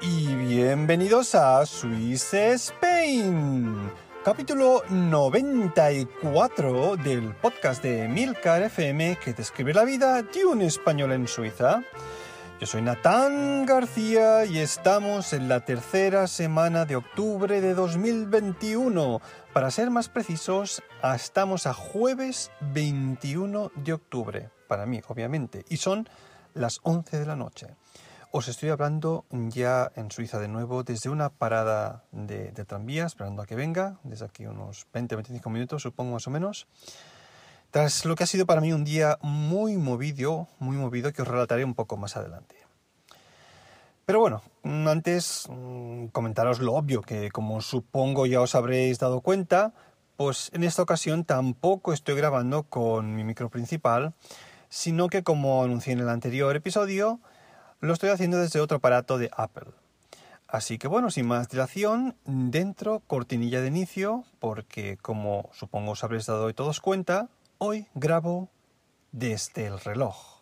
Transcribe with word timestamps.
Y 0.00 0.34
bienvenidos 0.34 1.34
a 1.34 1.64
Swiss 1.64 2.34
Spain, 2.34 3.90
capítulo 4.24 4.82
94 4.88 6.96
del 6.96 7.34
podcast 7.34 7.82
de 7.82 8.06
Milcar 8.06 8.62
FM 8.62 9.16
que 9.16 9.32
describe 9.32 9.74
la 9.74 9.82
vida 9.82 10.22
de 10.22 10.44
un 10.44 10.62
español 10.62 11.10
en 11.10 11.26
Suiza. 11.26 11.82
Yo 12.60 12.66
soy 12.66 12.82
Natán 12.82 13.66
García 13.66 14.44
y 14.44 14.58
estamos 14.58 15.32
en 15.32 15.48
la 15.48 15.64
tercera 15.64 16.28
semana 16.28 16.84
de 16.84 16.94
octubre 16.94 17.60
de 17.60 17.74
2021. 17.74 19.20
Para 19.52 19.72
ser 19.72 19.90
más 19.90 20.08
precisos, 20.08 20.84
estamos 21.02 21.66
a 21.66 21.74
jueves 21.74 22.52
21 22.60 23.72
de 23.74 23.92
octubre, 23.92 24.50
para 24.68 24.86
mí 24.86 25.00
obviamente, 25.08 25.64
y 25.68 25.78
son 25.78 26.08
las 26.54 26.78
11 26.84 27.18
de 27.18 27.26
la 27.26 27.34
noche. 27.34 27.74
Os 28.34 28.48
estoy 28.48 28.70
hablando 28.70 29.26
ya 29.30 29.92
en 29.94 30.10
Suiza 30.10 30.38
de 30.38 30.48
nuevo 30.48 30.84
desde 30.84 31.10
una 31.10 31.28
parada 31.28 32.04
de, 32.12 32.50
de 32.52 32.64
tranvía, 32.64 33.04
esperando 33.04 33.42
a 33.42 33.46
que 33.46 33.54
venga, 33.54 33.98
desde 34.04 34.24
aquí 34.24 34.46
unos 34.46 34.86
20-25 34.94 35.50
minutos 35.50 35.82
supongo 35.82 36.12
más 36.12 36.26
o 36.26 36.30
menos. 36.30 36.66
Tras 37.70 38.06
lo 38.06 38.16
que 38.16 38.24
ha 38.24 38.26
sido 38.26 38.46
para 38.46 38.62
mí 38.62 38.72
un 38.72 38.84
día 38.84 39.18
muy 39.20 39.76
movido, 39.76 40.48
muy 40.60 40.78
movido, 40.78 41.12
que 41.12 41.20
os 41.20 41.28
relataré 41.28 41.62
un 41.62 41.74
poco 41.74 41.98
más 41.98 42.16
adelante. 42.16 42.56
Pero 44.06 44.20
bueno, 44.20 44.40
antes 44.64 45.46
mm, 45.50 46.06
comentaros 46.06 46.60
lo 46.60 46.72
obvio, 46.72 47.02
que 47.02 47.30
como 47.30 47.60
supongo 47.60 48.24
ya 48.24 48.40
os 48.40 48.54
habréis 48.54 48.98
dado 48.98 49.20
cuenta, 49.20 49.74
pues 50.16 50.48
en 50.54 50.64
esta 50.64 50.80
ocasión 50.80 51.26
tampoco 51.26 51.92
estoy 51.92 52.14
grabando 52.14 52.62
con 52.62 53.14
mi 53.14 53.24
micro 53.24 53.50
principal, 53.50 54.14
sino 54.70 55.08
que 55.08 55.22
como 55.22 55.62
anuncié 55.62 55.92
en 55.92 56.00
el 56.00 56.08
anterior 56.08 56.56
episodio, 56.56 57.20
lo 57.82 57.92
estoy 57.92 58.08
haciendo 58.10 58.38
desde 58.38 58.60
otro 58.60 58.78
aparato 58.78 59.18
de 59.18 59.28
Apple. 59.36 59.72
Así 60.46 60.78
que 60.78 60.86
bueno, 60.86 61.10
sin 61.10 61.26
más 61.26 61.48
dilación, 61.48 62.14
dentro 62.24 63.00
cortinilla 63.00 63.60
de 63.60 63.66
inicio, 63.68 64.24
porque 64.38 64.96
como 64.98 65.50
supongo 65.52 65.90
os 65.92 66.04
habréis 66.04 66.26
dado 66.26 66.44
hoy 66.44 66.54
todos 66.54 66.80
cuenta, 66.80 67.28
hoy 67.58 67.88
grabo 67.94 68.48
desde 69.10 69.66
el 69.66 69.80
reloj. 69.80 70.40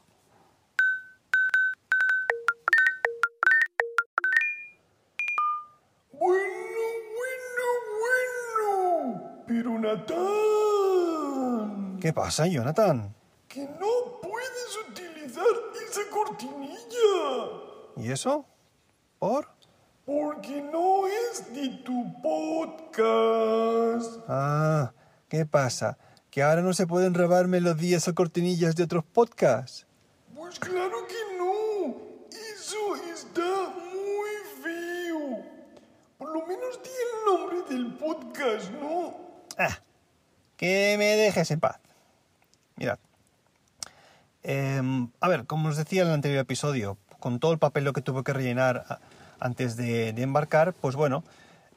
Bueno, 6.12 6.42
bueno, 7.16 7.62
bueno. 8.66 9.44
Pero 9.46 9.78
Natán, 9.78 10.20
¿Qué 12.00 12.12
pasa, 12.12 12.46
Jonathan? 12.46 13.14
¿Y 18.00 18.10
eso? 18.10 18.46
¿Por? 19.18 19.46
Porque 20.06 20.62
no 20.62 21.06
es 21.06 21.54
de 21.54 21.68
tu 21.84 22.20
podcast. 22.22 24.20
Ah, 24.26 24.92
¿qué 25.28 25.44
pasa? 25.44 25.98
¿Que 26.30 26.42
ahora 26.42 26.62
no 26.62 26.72
se 26.72 26.86
pueden 26.86 27.12
grabar 27.12 27.46
melodías 27.46 28.08
o 28.08 28.14
cortinillas 28.14 28.74
de 28.74 28.84
otros 28.84 29.04
podcasts? 29.04 29.86
Pues 30.34 30.58
claro 30.58 31.06
que 31.06 31.36
no. 31.36 31.94
Eso 32.30 32.96
está 33.12 33.74
muy 33.76 34.30
feo. 34.62 35.44
Por 36.16 36.30
lo 36.30 36.46
menos 36.46 36.80
di 36.82 36.90
el 36.90 37.38
nombre 37.38 37.62
del 37.68 37.94
podcast, 37.98 38.70
¿no? 38.80 39.14
Ah, 39.58 39.78
que 40.56 40.96
me 40.96 41.16
dejes 41.16 41.50
en 41.50 41.60
paz. 41.60 41.78
Mirad. 42.76 42.98
Em, 44.42 45.10
a 45.20 45.28
ver, 45.28 45.44
como 45.44 45.68
os 45.68 45.76
decía 45.76 46.00
en 46.00 46.08
el 46.08 46.14
anterior 46.14 46.40
episodio, 46.40 46.96
con 47.20 47.38
todo 47.38 47.52
el 47.52 47.58
papel 47.58 47.92
que 47.92 48.00
tuve 48.02 48.24
que 48.24 48.32
rellenar 48.32 48.98
antes 49.38 49.76
de, 49.76 50.12
de 50.12 50.22
embarcar, 50.22 50.74
pues 50.74 50.96
bueno, 50.96 51.22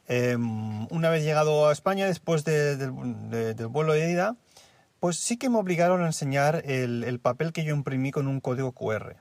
em, 0.08 0.86
una 0.90 1.08
vez 1.10 1.22
llegado 1.24 1.68
a 1.68 1.72
España, 1.72 2.06
después 2.06 2.44
de- 2.44 2.76
de- 2.76 3.54
del 3.54 3.66
vuelo 3.68 3.92
de 3.92 4.10
ida, 4.10 4.36
pues 5.00 5.16
sí 5.18 5.36
que 5.36 5.48
me 5.50 5.58
obligaron 5.58 6.02
a 6.02 6.06
enseñar 6.06 6.62
el, 6.66 7.04
el 7.04 7.20
papel 7.20 7.52
que 7.52 7.64
yo 7.64 7.74
imprimí 7.74 8.10
con 8.10 8.26
un 8.26 8.40
código 8.40 8.72
QR. 8.72 9.16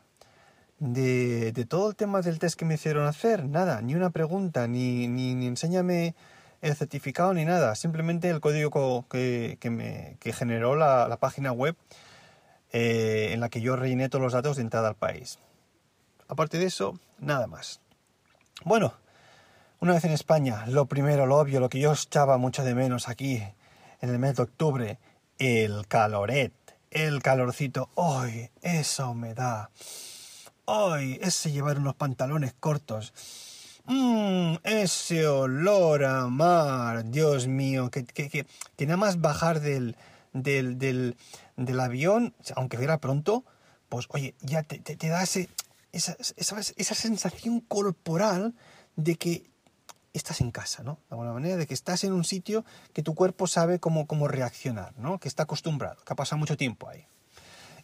De, 0.79 1.51
de 1.53 1.65
todo 1.65 1.89
el 1.89 1.95
tema 1.95 2.21
del 2.21 2.39
test 2.39 2.57
que 2.59 2.65
me 2.65 2.73
hicieron 2.73 3.05
hacer, 3.05 3.45
nada, 3.47 3.81
ni 3.81 3.95
una 3.95 4.09
pregunta, 4.09 4.67
ni, 4.67 5.07
ni, 5.07 5.33
ni 5.35 5.47
enséñame 5.47 6.13
el 6.61 6.75
certificado 6.75 7.33
ni 7.33 7.45
nada, 7.45 7.75
simplemente 7.75 8.29
el 8.29 8.41
código 8.41 9.05
que, 9.09 9.57
que 9.61 9.69
me, 9.69 10.17
que 10.19 10.33
generó 10.33 10.75
la, 10.75 11.07
la 11.07 11.17
página 11.17 11.51
web 11.53 11.75
eh, 12.73 13.29
en 13.33 13.39
la 13.39 13.49
que 13.49 13.61
yo 13.61 13.75
rellené 13.75 14.09
todos 14.09 14.21
los 14.23 14.33
datos 14.33 14.57
de 14.57 14.63
entrada 14.63 14.89
al 14.89 14.95
país. 14.95 15.39
Aparte 16.33 16.57
de 16.57 16.65
eso, 16.65 16.97
nada 17.19 17.45
más. 17.45 17.79
Bueno, 18.65 18.95
una 19.79 19.93
vez 19.93 20.03
en 20.05 20.13
España, 20.13 20.65
lo 20.65 20.87
primero, 20.87 21.27
lo 21.27 21.37
obvio, 21.37 21.59
lo 21.59 21.69
que 21.69 21.79
yo 21.79 21.93
echaba 21.93 22.39
mucho 22.39 22.63
de 22.63 22.73
menos 22.73 23.07
aquí 23.07 23.35
en 24.01 24.09
el 24.09 24.17
mes 24.17 24.37
de 24.37 24.41
octubre, 24.41 24.97
el 25.37 25.87
caloret, 25.87 26.51
el 26.89 27.21
calorcito. 27.21 27.91
¡Ay! 27.95 28.49
Esa 28.63 29.09
humedad. 29.09 29.69
¡Ay! 30.65 31.19
Ese 31.21 31.51
llevar 31.51 31.77
unos 31.77 31.93
pantalones 31.93 32.55
cortos. 32.59 33.13
Mmm, 33.85 34.55
ese 34.63 35.27
olor 35.27 36.03
a 36.03 36.25
mar, 36.29 37.05
Dios 37.11 37.45
mío, 37.45 37.91
que, 37.91 38.47
nada 38.79 38.97
más 38.97 39.21
bajar 39.21 39.59
del, 39.59 39.95
avión, 41.79 42.33
aunque 42.55 42.77
fuera 42.77 42.97
pronto, 42.97 43.43
pues 43.87 44.07
oye, 44.09 44.33
ya 44.41 44.63
te, 44.63 44.79
te 44.79 45.07
da 45.09 45.21
ese, 45.21 45.47
esa, 45.93 46.95
sensación 46.95 47.61
corporal 47.61 48.53
de 48.95 49.15
que 49.15 49.49
estás 50.11 50.41
en 50.41 50.51
casa, 50.51 50.83
¿no? 50.83 50.99
De 51.09 51.15
alguna 51.15 51.33
manera, 51.33 51.55
de 51.55 51.67
que 51.67 51.73
estás 51.73 52.03
en 52.03 52.13
un 52.13 52.23
sitio 52.23 52.65
que 52.93 53.03
tu 53.03 53.15
cuerpo 53.15 53.47
sabe 53.47 53.79
cómo, 53.79 54.05
cómo 54.07 54.27
reaccionar, 54.27 54.93
¿no? 54.97 55.19
Que 55.19 55.27
está 55.27 55.43
acostumbrado, 55.43 56.03
que 56.03 56.13
ha 56.13 56.15
pasado 56.15 56.39
mucho 56.39 56.57
tiempo 56.57 56.89
ahí. 56.89 57.05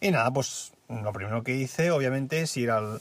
Y 0.00 0.10
nada, 0.10 0.30
pues 0.32 0.72
lo 0.88 1.12
primero 1.12 1.42
que 1.42 1.54
hice, 1.54 1.90
obviamente, 1.90 2.40
es 2.40 2.56
ir 2.56 2.70
al, 2.70 3.00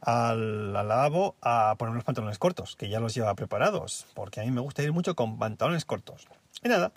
al, 0.00 0.72
lavabo 0.72 1.36
a 1.40 1.74
poner 1.78 1.92
unos 1.92 2.04
pantalones 2.04 2.38
cortos, 2.38 2.76
que 2.76 2.88
ya 2.88 3.00
los 3.00 3.14
llevaba 3.14 3.34
preparados, 3.34 4.06
porque 4.14 4.40
a 4.40 4.44
mí 4.44 4.50
me 4.50 4.60
gusta 4.60 4.82
ir 4.82 4.92
mucho 4.92 5.16
con 5.16 5.38
pantalones 5.38 5.84
cortos. 5.84 6.26
Y 6.62 6.68
nada, 6.68 6.92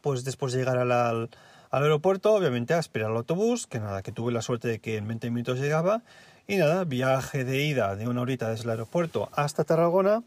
pues 0.00 0.24
después 0.24 0.52
de 0.52 0.60
llegar 0.60 0.78
al, 0.78 0.92
al, 0.92 1.30
al 1.70 1.82
aeropuerto, 1.82 2.34
obviamente 2.34 2.74
a 2.74 2.78
esperar 2.78 3.10
al 3.10 3.16
autobús, 3.16 3.66
que 3.66 3.78
nada, 3.78 4.02
que 4.02 4.12
tuve 4.12 4.32
la 4.32 4.42
suerte 4.42 4.68
de 4.68 4.80
que 4.80 4.96
en 4.96 5.06
20 5.06 5.30
minutos 5.30 5.58
llegaba, 5.58 6.02
y 6.50 6.56
nada, 6.56 6.84
viaje 6.84 7.44
de 7.44 7.62
ida 7.62 7.94
de 7.94 8.08
una 8.08 8.22
horita 8.22 8.48
desde 8.48 8.64
el 8.64 8.70
aeropuerto 8.70 9.28
hasta 9.34 9.64
Tarragona. 9.64 10.22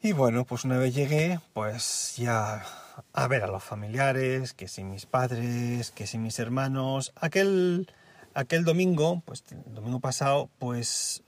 Y 0.00 0.12
bueno, 0.12 0.46
pues 0.46 0.64
una 0.64 0.78
vez 0.78 0.94
llegué, 0.94 1.40
pues 1.52 2.14
ya 2.16 2.64
a 3.12 3.28
ver 3.28 3.42
a 3.42 3.48
los 3.48 3.62
familiares, 3.62 4.54
que 4.54 4.66
si 4.66 4.82
mis 4.82 5.04
padres, 5.04 5.90
que 5.90 6.06
si 6.06 6.16
mis 6.16 6.38
hermanos. 6.38 7.12
Aquel, 7.16 7.92
aquel 8.32 8.64
domingo, 8.64 9.22
pues 9.26 9.44
domingo 9.66 10.00
pasado, 10.00 10.48
pues 10.58 11.22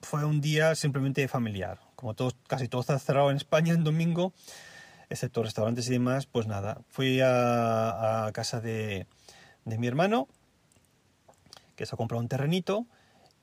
fue 0.00 0.24
un 0.24 0.40
día 0.40 0.74
simplemente 0.76 1.28
familiar. 1.28 1.78
Como 1.94 2.14
todos, 2.14 2.36
casi 2.46 2.68
todo 2.68 2.80
está 2.80 2.98
cerrado 2.98 3.30
en 3.30 3.36
España 3.36 3.74
en 3.74 3.84
domingo, 3.84 4.32
excepto 5.10 5.42
restaurantes 5.42 5.88
y 5.88 5.92
demás, 5.92 6.24
pues 6.24 6.46
nada. 6.46 6.78
Fui 6.88 7.20
a, 7.20 8.24
a 8.24 8.32
casa 8.32 8.62
de, 8.62 9.06
de 9.66 9.76
mi 9.76 9.88
hermano, 9.88 10.26
que 11.76 11.86
se 11.86 11.94
ha 11.94 11.98
comprado 11.98 12.20
un 12.20 12.28
terrenito, 12.28 12.86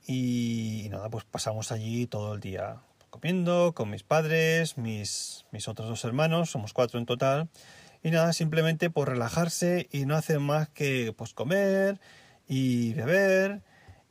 y, 0.06 0.88
nada, 0.92 1.10
pues 1.10 1.24
pasamos 1.24 1.72
allí 1.72 2.08
todo 2.08 2.34
el 2.34 2.42
día 2.42 2.82
comiendo 3.10 3.74
con 3.74 3.92
mis 3.92 4.02
padres, 4.02 4.78
mis, 4.78 5.46
mis 5.52 5.68
otros 5.68 5.88
dos 5.88 6.04
hermanos, 6.04 6.50
somos 6.50 6.74
cuatro 6.74 7.00
en 7.00 7.06
total, 7.06 7.48
y 8.02 8.10
nada, 8.10 8.34
simplemente 8.34 8.90
por 8.90 9.08
relajarse 9.08 9.88
y 9.92 10.06
no 10.06 10.16
hacer 10.16 10.40
más 10.40 10.68
que 10.70 11.14
pues 11.16 11.34
comer 11.34 12.00
y 12.48 12.94
beber 12.96 13.62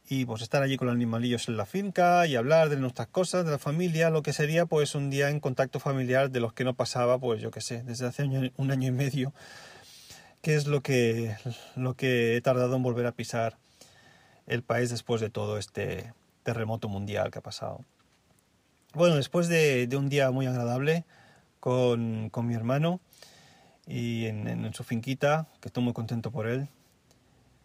y 0.09 0.25
pues 0.25 0.43
estar 0.43 0.63
allí 0.63 0.77
con 0.77 0.87
los 0.87 0.95
animalillos 0.95 1.49
en 1.49 1.57
la 1.57 1.67
finca 1.67 2.27
y 2.27 2.37
hablar 2.37 2.69
de 2.69 2.77
nuestras 2.77 3.09
cosas, 3.09 3.45
de 3.45 3.51
la 3.51 3.59
familia, 3.59 4.09
lo 4.11 4.23
que 4.23 4.33
sería 4.33 4.67
pues 4.67 4.95
un 4.95 5.11
día 5.11 5.31
en 5.31 5.41
contacto 5.41 5.81
familiar 5.81 6.31
de 6.31 6.41
los 6.41 6.53
que 6.53 6.65
no 6.65 6.75
pasaba 6.75 7.19
pues 7.19 7.41
yo 7.41 7.51
qué 7.51 7.61
sé, 7.61 7.83
desde 7.83 8.07
hace 8.07 8.23
un 8.25 8.71
año 8.71 8.89
y 8.89 8.93
medio, 8.93 9.35
que 10.43 10.55
es 10.55 10.67
lo 10.67 10.81
que, 10.81 11.37
lo 11.77 11.95
que 11.95 12.37
he 12.37 12.41
tardado 12.41 12.77
en 12.77 12.83
volver 12.83 13.07
a 13.07 13.13
pisar 13.13 13.59
el 14.47 14.63
país 14.63 14.91
después 14.91 15.21
de 15.21 15.31
todo 15.31 15.59
este 15.59 16.13
terremoto 16.43 16.89
mundial 16.89 17.31
que 17.31 17.39
ha 17.39 17.43
pasado. 17.43 17.85
Bueno, 18.95 19.17
después 19.17 19.49
de, 19.49 19.89
un 19.97 20.09
día 20.09 20.31
muy 20.31 20.47
agradable 20.47 21.05
con, 21.61 22.29
con 22.31 22.47
mi 22.47 22.55
hermano 22.55 23.01
y 23.87 24.27
en, 24.27 24.47
en, 24.47 24.75
su 24.75 24.85
finquita, 24.85 25.47
que 25.61 25.69
estoy 25.69 25.83
muy 25.83 25.93
contento 25.93 26.31
por 26.31 26.47
él. 26.47 26.69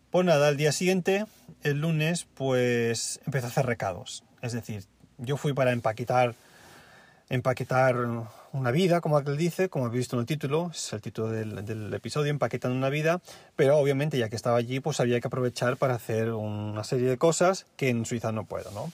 Pues 0.10 0.26
nada, 0.26 0.48
al 0.48 0.58
día 0.58 0.72
siguiente, 0.72 1.26
el 1.64 1.82
lunes, 1.82 2.28
pues 2.34 3.20
empecé 3.26 3.48
a 3.48 3.50
hacer 3.50 3.66
recados. 3.66 4.24
Es 4.42 4.54
decir, 4.54 4.86
yo 5.18 5.36
fui 5.36 5.54
para 5.54 5.74
empaquetar, 5.74 6.36
empaquetar 7.30 7.96
una 8.54 8.72
vida, 8.72 9.02
como 9.02 9.18
aquel 9.18 9.38
dice, 9.38 9.70
como 9.70 9.86
habéis 9.86 10.00
visto 10.02 10.16
en 10.16 10.22
el 10.22 10.26
título, 10.26 10.72
es 10.74 10.94
el 10.94 11.02
título 11.02 11.30
del, 11.30 11.94
episodio, 11.94 12.32
empaquetando 12.32 12.78
una 12.78 12.90
vida, 12.90 13.22
pero 13.56 13.78
obviamente 13.78 14.18
ya 14.18 14.30
que 14.30 14.36
estaba 14.36 14.58
allí, 14.58 14.80
pues 14.80 15.00
había 15.00 15.20
que 15.20 15.28
aprovechar 15.28 15.78
para 15.78 15.96
hacer 15.96 16.32
una 16.32 16.84
serie 16.84 17.10
de 17.10 17.18
cosas 17.18 17.66
que 17.76 17.90
en 17.90 18.06
Suiza 18.06 18.32
no 18.32 18.46
puedo, 18.46 18.72
¿no? 18.72 18.92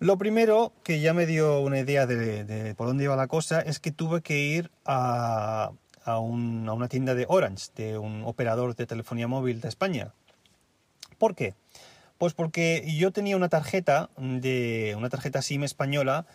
Lo 0.00 0.16
primero 0.16 0.72
que 0.84 1.00
ya 1.00 1.12
me 1.12 1.26
dio 1.26 1.60
una 1.60 1.80
idea 1.80 2.06
de, 2.06 2.74
por 2.76 2.86
dónde 2.86 3.04
iba 3.04 3.16
la 3.16 3.26
cosa 3.26 3.60
es 3.60 3.80
que 3.80 3.90
tuve 3.90 4.20
que 4.20 4.38
ir 4.38 4.70
a, 4.84 5.72
a, 6.04 6.18
una 6.20 6.88
tienda 6.88 7.16
de 7.16 7.26
Orange, 7.28 7.70
de 7.74 7.98
un 7.98 8.22
operador 8.24 8.76
de 8.76 8.86
telefonía 8.86 9.26
móvil 9.26 9.60
de 9.60 9.66
España. 9.66 10.12
¿Por 11.18 11.34
qué? 11.34 11.54
Pues 12.16 12.32
porque 12.32 12.84
yo 12.96 13.10
tenía 13.10 13.36
una 13.36 13.48
tarjeta 13.48 14.08
de 14.16 14.94
una 14.96 15.08
tarjeta 15.08 15.42
SIM 15.42 15.64
española 15.64 16.26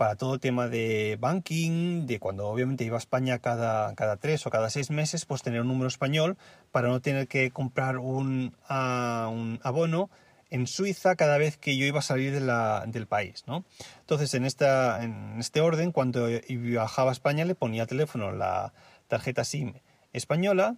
para 0.00 0.16
todo 0.16 0.32
el 0.32 0.40
tema 0.40 0.66
de 0.66 1.18
banking, 1.20 2.06
de 2.06 2.18
cuando 2.18 2.48
obviamente 2.48 2.84
iba 2.84 2.96
a 2.96 2.98
España 2.98 3.38
cada, 3.38 3.94
cada 3.96 4.16
tres 4.16 4.46
o 4.46 4.50
cada 4.50 4.70
seis 4.70 4.90
meses, 4.90 5.26
pues 5.26 5.42
tener 5.42 5.60
un 5.60 5.68
número 5.68 5.88
español 5.88 6.38
para 6.72 6.88
no 6.88 7.02
tener 7.02 7.28
que 7.28 7.50
comprar 7.50 7.98
un, 7.98 8.56
uh, 8.70 9.28
un 9.28 9.60
abono 9.62 10.08
en 10.48 10.66
Suiza 10.66 11.16
cada 11.16 11.36
vez 11.36 11.58
que 11.58 11.76
yo 11.76 11.84
iba 11.84 11.98
a 11.98 12.02
salir 12.02 12.32
de 12.32 12.40
la, 12.40 12.84
del 12.86 13.06
país, 13.06 13.44
¿no? 13.46 13.66
Entonces, 13.98 14.32
en, 14.32 14.46
esta, 14.46 15.04
en 15.04 15.36
este 15.38 15.60
orden, 15.60 15.92
cuando 15.92 16.28
viajaba 16.48 17.10
a 17.10 17.12
España, 17.12 17.44
le 17.44 17.54
ponía 17.54 17.82
al 17.82 17.88
teléfono 17.88 18.32
la 18.32 18.72
tarjeta 19.06 19.44
SIM 19.44 19.74
española 20.14 20.76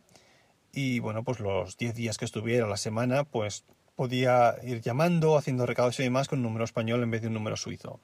y, 0.72 0.98
bueno, 0.98 1.22
pues 1.22 1.38
los 1.38 1.76
10 1.76 1.94
días 1.94 2.18
que 2.18 2.25
estuviera 2.25 2.66
la 2.66 2.76
semana, 2.76 3.22
pues 3.22 3.66
podía 3.94 4.56
ir 4.64 4.80
llamando, 4.80 5.38
haciendo 5.38 5.64
recados 5.64 6.00
y 6.00 6.02
demás 6.02 6.26
con 6.26 6.40
un 6.40 6.42
número 6.42 6.64
español 6.64 7.04
en 7.04 7.12
vez 7.12 7.22
de 7.22 7.28
un 7.28 7.34
número 7.34 7.56
suizo. 7.56 8.00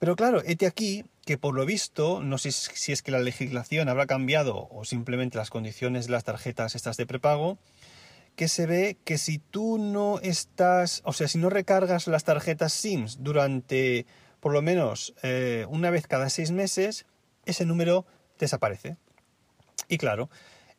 Pero 0.00 0.16
claro, 0.16 0.42
este 0.44 0.66
aquí 0.66 1.04
que 1.26 1.36
por 1.36 1.54
lo 1.54 1.66
visto, 1.66 2.22
no 2.22 2.38
sé 2.38 2.50
si 2.52 2.90
es 2.90 3.02
que 3.02 3.12
la 3.12 3.20
legislación 3.20 3.90
habrá 3.90 4.06
cambiado 4.06 4.66
o 4.70 4.84
simplemente 4.86 5.36
las 5.36 5.50
condiciones 5.50 6.06
de 6.06 6.12
las 6.12 6.24
tarjetas 6.24 6.74
estas 6.74 6.96
de 6.96 7.06
prepago, 7.06 7.58
que 8.34 8.48
se 8.48 8.66
ve 8.66 8.96
que 9.04 9.18
si 9.18 9.38
tú 9.38 9.76
no 9.76 10.18
estás, 10.20 11.02
o 11.04 11.12
sea, 11.12 11.28
si 11.28 11.36
no 11.36 11.50
recargas 11.50 12.06
las 12.06 12.24
tarjetas 12.24 12.72
SIMS 12.72 13.22
durante 13.22 14.06
por 14.40 14.52
lo 14.54 14.62
menos 14.62 15.14
eh, 15.22 15.66
una 15.68 15.90
vez 15.90 16.06
cada 16.06 16.30
seis 16.30 16.50
meses, 16.50 17.04
ese 17.44 17.66
número 17.66 18.06
desaparece. 18.38 18.96
Y 19.86 19.98
claro, 19.98 20.30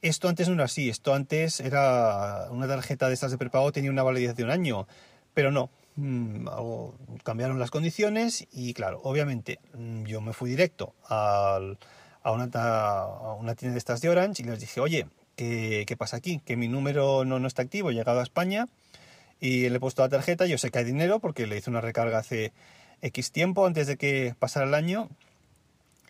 esto 0.02 0.30
antes 0.30 0.48
no 0.48 0.56
era 0.56 0.64
así, 0.64 0.90
esto 0.90 1.14
antes 1.14 1.60
era 1.60 2.48
una 2.50 2.68
tarjeta 2.68 3.08
de 3.08 3.14
estas 3.14 3.30
de 3.30 3.38
prepago 3.38 3.72
tenía 3.72 3.92
una 3.92 4.02
validez 4.02 4.36
de 4.36 4.44
un 4.44 4.50
año, 4.50 4.88
pero 5.36 5.52
no, 5.52 5.70
mmm, 6.01 6.48
cambiaron 7.24 7.59
las 7.59 7.71
condiciones 7.71 8.48
y 8.51 8.74
claro, 8.74 9.00
obviamente 9.03 9.59
mm, 9.74 10.03
yo 10.06 10.21
me 10.21 10.33
fui 10.33 10.50
directo 10.50 10.95
al, 11.07 11.77
a, 12.24 12.31
una, 12.31 12.45
a 12.45 13.56
tienda 13.56 13.74
de 13.74 13.77
estas 13.77 14.01
de 14.01 14.09
Orange 14.09 14.42
y 14.42 14.45
les 14.45 14.59
dije, 14.59 14.80
oye, 14.80 15.07
¿qué, 15.36 15.95
pasa 15.98 16.18
aquí? 16.18 16.39
Que 16.39 16.57
mi 16.57 16.68
número 16.68 17.25
no, 17.25 17.39
no 17.39 17.48
está 17.48 17.62
activo, 17.62 17.92
he 17.92 17.94
llegado 17.94 18.19
a 18.19 18.24
España 18.24 18.68
y 19.39 19.69
le 19.69 19.77
he 19.77 19.80
puesto 19.80 20.01
la 20.01 20.09
tarjeta, 20.09 20.45
yo 20.45 20.57
sé 20.57 20.71
que 20.71 20.80
hay 20.80 20.86
dinero 20.86 21.19
porque 21.19 21.48
le 21.48 21.57
hice 21.57 21.69
una 21.69 21.81
recarga 21.81 22.19
hace 22.19 22.53
X 23.01 23.31
tiempo 23.31 23.65
antes 23.65 23.88
de 23.88 23.98
que 23.98 24.36
pasara 24.38 24.68
el 24.68 24.74
año 24.74 25.09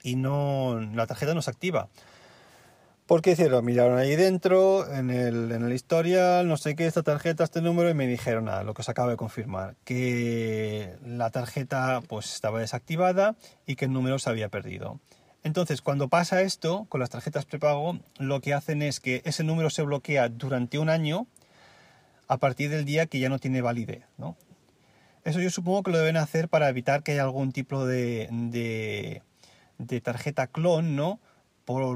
y 0.03 0.15
no 0.15 0.79
la 0.93 1.07
tarjeta 1.07 1.33
no 1.33 1.41
se 1.41 1.51
activa. 1.51 1.89
¿Por 3.11 3.21
qué 3.21 3.31
hicieron? 3.31 3.65
Miraron 3.65 3.97
ahí 3.97 4.15
dentro, 4.15 4.89
en 4.89 5.09
el, 5.09 5.51
en 5.51 5.65
el 5.65 5.73
historial, 5.73 6.47
no 6.47 6.55
sé 6.55 6.77
qué, 6.77 6.85
esta 6.85 7.03
tarjeta, 7.03 7.43
este 7.43 7.61
número, 7.61 7.89
y 7.89 7.93
me 7.93 8.07
dijeron 8.07 8.45
nada, 8.45 8.63
lo 8.63 8.73
que 8.73 8.83
os 8.83 8.87
acabo 8.87 9.09
de 9.09 9.17
confirmar, 9.17 9.75
que 9.83 10.95
la 11.05 11.29
tarjeta 11.29 12.01
pues 12.07 12.33
estaba 12.33 12.61
desactivada 12.61 13.35
y 13.67 13.75
que 13.75 13.83
el 13.83 13.91
número 13.91 14.17
se 14.17 14.29
había 14.29 14.47
perdido. 14.47 15.01
Entonces, 15.43 15.81
cuando 15.81 16.07
pasa 16.07 16.41
esto 16.41 16.85
con 16.87 17.01
las 17.01 17.09
tarjetas 17.09 17.43
prepago, 17.43 17.99
lo 18.17 18.39
que 18.39 18.53
hacen 18.53 18.81
es 18.81 19.01
que 19.01 19.21
ese 19.25 19.43
número 19.43 19.69
se 19.69 19.81
bloquea 19.81 20.29
durante 20.29 20.79
un 20.79 20.87
año 20.87 21.27
a 22.29 22.37
partir 22.37 22.69
del 22.69 22.85
día 22.85 23.07
que 23.07 23.19
ya 23.19 23.27
no 23.27 23.39
tiene 23.39 23.61
validez. 23.61 24.05
¿no? 24.17 24.37
Eso 25.25 25.41
yo 25.41 25.49
supongo 25.49 25.83
que 25.83 25.91
lo 25.91 25.97
deben 25.97 26.15
hacer 26.15 26.47
para 26.47 26.69
evitar 26.69 27.03
que 27.03 27.11
haya 27.11 27.23
algún 27.23 27.51
tipo 27.51 27.85
de, 27.85 28.29
de, 28.31 29.21
de 29.79 29.99
tarjeta 29.99 30.47
clon, 30.47 30.95
¿no? 30.95 31.19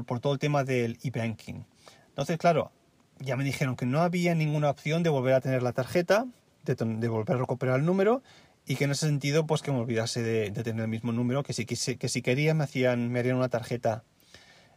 Por, 0.04 0.20
todo 0.20 0.32
el 0.32 0.38
tema 0.38 0.64
del 0.64 0.98
e-banking. 1.02 1.64
Entonces, 2.08 2.38
claro, 2.38 2.72
ya 3.18 3.36
me 3.36 3.44
dijeron 3.44 3.76
que 3.76 3.86
no 3.86 4.00
había 4.00 4.34
ninguna 4.34 4.70
opción 4.70 5.02
de 5.02 5.10
volver 5.10 5.34
a 5.34 5.40
tener 5.40 5.62
la 5.62 5.72
tarjeta, 5.72 6.26
de, 6.64 7.08
volver 7.08 7.36
a 7.36 7.38
recuperar 7.38 7.80
el 7.80 7.86
número 7.86 8.22
y 8.66 8.76
que 8.76 8.84
en 8.84 8.90
ese 8.90 9.06
sentido 9.06 9.46
pues 9.46 9.62
que 9.62 9.70
me 9.70 9.78
olvidase 9.78 10.22
de, 10.22 10.50
tener 10.50 10.82
el 10.82 10.88
mismo 10.88 11.12
número, 11.12 11.42
que 11.42 11.52
si, 11.52 11.66
que, 11.66 11.76
que 11.96 12.08
si 12.08 12.22
quería 12.22 12.54
me, 12.54 12.64
hacían, 12.64 13.10
me 13.10 13.20
harían 13.20 13.36
una 13.36 13.48
tarjeta 13.48 14.02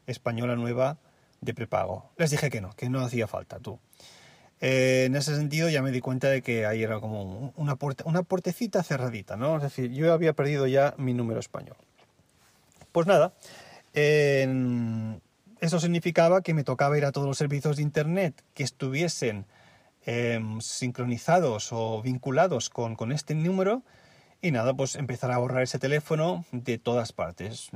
española 0.05 0.55
nueva 0.55 0.97
de 1.41 1.53
prepago. 1.53 2.11
Les 2.17 2.31
dije 2.31 2.49
que 2.49 2.61
no, 2.61 2.71
que 2.71 2.89
no 2.89 2.99
hacía 2.99 3.27
falta 3.27 3.59
tú. 3.59 3.79
Eh, 4.61 5.05
en 5.05 5.15
ese 5.15 5.35
sentido 5.35 5.69
ya 5.69 5.81
me 5.81 5.91
di 5.91 6.01
cuenta 6.01 6.29
de 6.29 6.41
que 6.41 6.65
ahí 6.65 6.83
era 6.83 6.99
como 6.99 7.53
una, 7.55 7.77
puerta, 7.77 8.03
una 8.05 8.23
puertecita 8.23 8.83
cerradita, 8.83 9.37
¿no? 9.37 9.55
Es 9.55 9.63
decir, 9.63 9.91
yo 9.91 10.11
había 10.11 10.33
perdido 10.33 10.67
ya 10.67 10.93
mi 10.97 11.13
número 11.13 11.39
español. 11.39 11.77
Pues 12.91 13.07
nada, 13.07 13.33
eso 13.93 15.79
significaba 15.79 16.41
que 16.41 16.53
me 16.53 16.63
tocaba 16.63 16.97
ir 16.97 17.05
a 17.05 17.11
todos 17.11 17.27
los 17.27 17.37
servicios 17.37 17.77
de 17.77 17.83
Internet 17.83 18.43
que 18.53 18.63
estuviesen 18.63 19.45
eh, 20.05 20.39
sincronizados 20.61 21.69
o 21.71 22.01
vinculados 22.01 22.69
con, 22.69 22.95
con, 22.95 23.11
este 23.11 23.35
número 23.35 23.83
y 24.41 24.51
nada, 24.51 24.73
pues 24.73 24.95
empezar 24.95 25.31
a 25.31 25.37
borrar 25.37 25.63
ese 25.63 25.79
teléfono 25.79 26.45
de 26.51 26.77
todas 26.77 27.11
partes. 27.11 27.69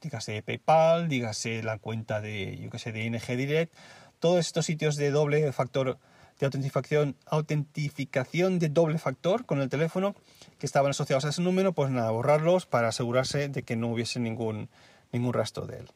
Dígase 0.00 0.42
PayPal, 0.42 1.08
dígase 1.08 1.62
la 1.62 1.78
cuenta 1.78 2.20
de, 2.20 2.58
yo 2.58 2.70
que 2.70 2.78
sé, 2.78 2.92
de 2.92 3.04
ING 3.04 3.20
Direct, 3.26 3.74
todos 4.18 4.38
estos 4.38 4.64
sitios 4.64 4.96
de 4.96 5.10
doble 5.10 5.52
factor 5.52 5.98
de 6.38 6.46
autentificación, 6.46 7.16
autentificación 7.26 8.58
de 8.58 8.68
doble 8.70 8.98
factor 8.98 9.44
con 9.44 9.60
el 9.60 9.68
teléfono 9.68 10.14
que 10.58 10.66
estaban 10.66 10.90
asociados 10.90 11.24
a 11.24 11.28
ese 11.28 11.42
número, 11.42 11.72
pues 11.72 11.90
nada, 11.90 12.10
borrarlos 12.10 12.66
para 12.66 12.88
asegurarse 12.88 13.48
de 13.48 13.62
que 13.62 13.76
no 13.76 13.88
hubiese 13.88 14.18
ningún, 14.18 14.70
ningún 15.12 15.32
rastro 15.32 15.66
de 15.66 15.78
él 15.78 15.88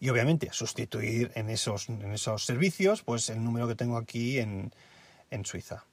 y 0.00 0.08
obviamente 0.10 0.48
sustituir 0.52 1.32
en 1.34 1.50
esos, 1.50 1.88
en 1.88 2.12
esos 2.12 2.44
servicios 2.44 3.02
pues 3.02 3.28
el 3.30 3.42
número 3.42 3.66
que 3.68 3.74
tengo 3.74 3.96
aquí 3.96 4.38
en, 4.38 4.72
en 5.30 5.44
Suiza. 5.44 5.84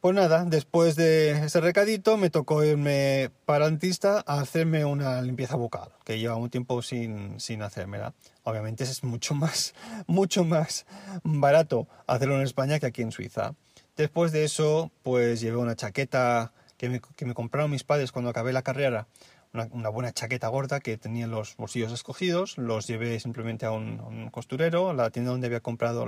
Pues 0.00 0.14
nada, 0.14 0.46
después 0.46 0.96
de 0.96 1.32
ese 1.44 1.60
recadito 1.60 2.16
me 2.16 2.30
tocó 2.30 2.64
irme 2.64 3.30
para 3.44 3.66
el 3.66 3.72
dentista 3.72 4.24
a 4.26 4.40
hacerme 4.40 4.86
una 4.86 5.20
limpieza 5.20 5.56
bucal, 5.56 5.90
que 6.04 6.18
lleva 6.18 6.36
un 6.36 6.48
tiempo 6.48 6.80
sin, 6.80 7.38
sin 7.38 7.60
hacérmela. 7.60 8.14
Obviamente 8.44 8.84
es 8.84 9.04
mucho 9.04 9.34
más, 9.34 9.74
mucho 10.06 10.42
más 10.44 10.86
barato 11.22 11.86
hacerlo 12.06 12.36
en 12.36 12.42
España 12.42 12.78
que 12.78 12.86
aquí 12.86 13.02
en 13.02 13.12
Suiza. 13.12 13.54
Después 13.94 14.32
de 14.32 14.44
eso, 14.44 14.90
pues 15.02 15.42
llevé 15.42 15.58
una 15.58 15.76
chaqueta 15.76 16.54
que 16.78 16.88
me, 16.88 17.02
que 17.14 17.26
me 17.26 17.34
compraron 17.34 17.70
mis 17.70 17.84
padres 17.84 18.10
cuando 18.10 18.30
acabé 18.30 18.54
la 18.54 18.62
carrera, 18.62 19.06
una, 19.52 19.88
buena 19.88 20.12
chaqueta 20.12 20.48
gorda 20.48 20.80
que 20.80 20.96
tenía 20.96 21.26
los 21.26 21.56
bolsillos 21.56 21.92
escogidos, 21.92 22.56
los 22.58 22.86
llevé 22.86 23.18
simplemente 23.20 23.66
a 23.66 23.72
un, 23.72 24.30
costurero, 24.30 24.90
a 24.90 24.94
la 24.94 25.10
tienda 25.10 25.32
donde 25.32 25.48
había 25.48 25.60
comprado 25.60 26.06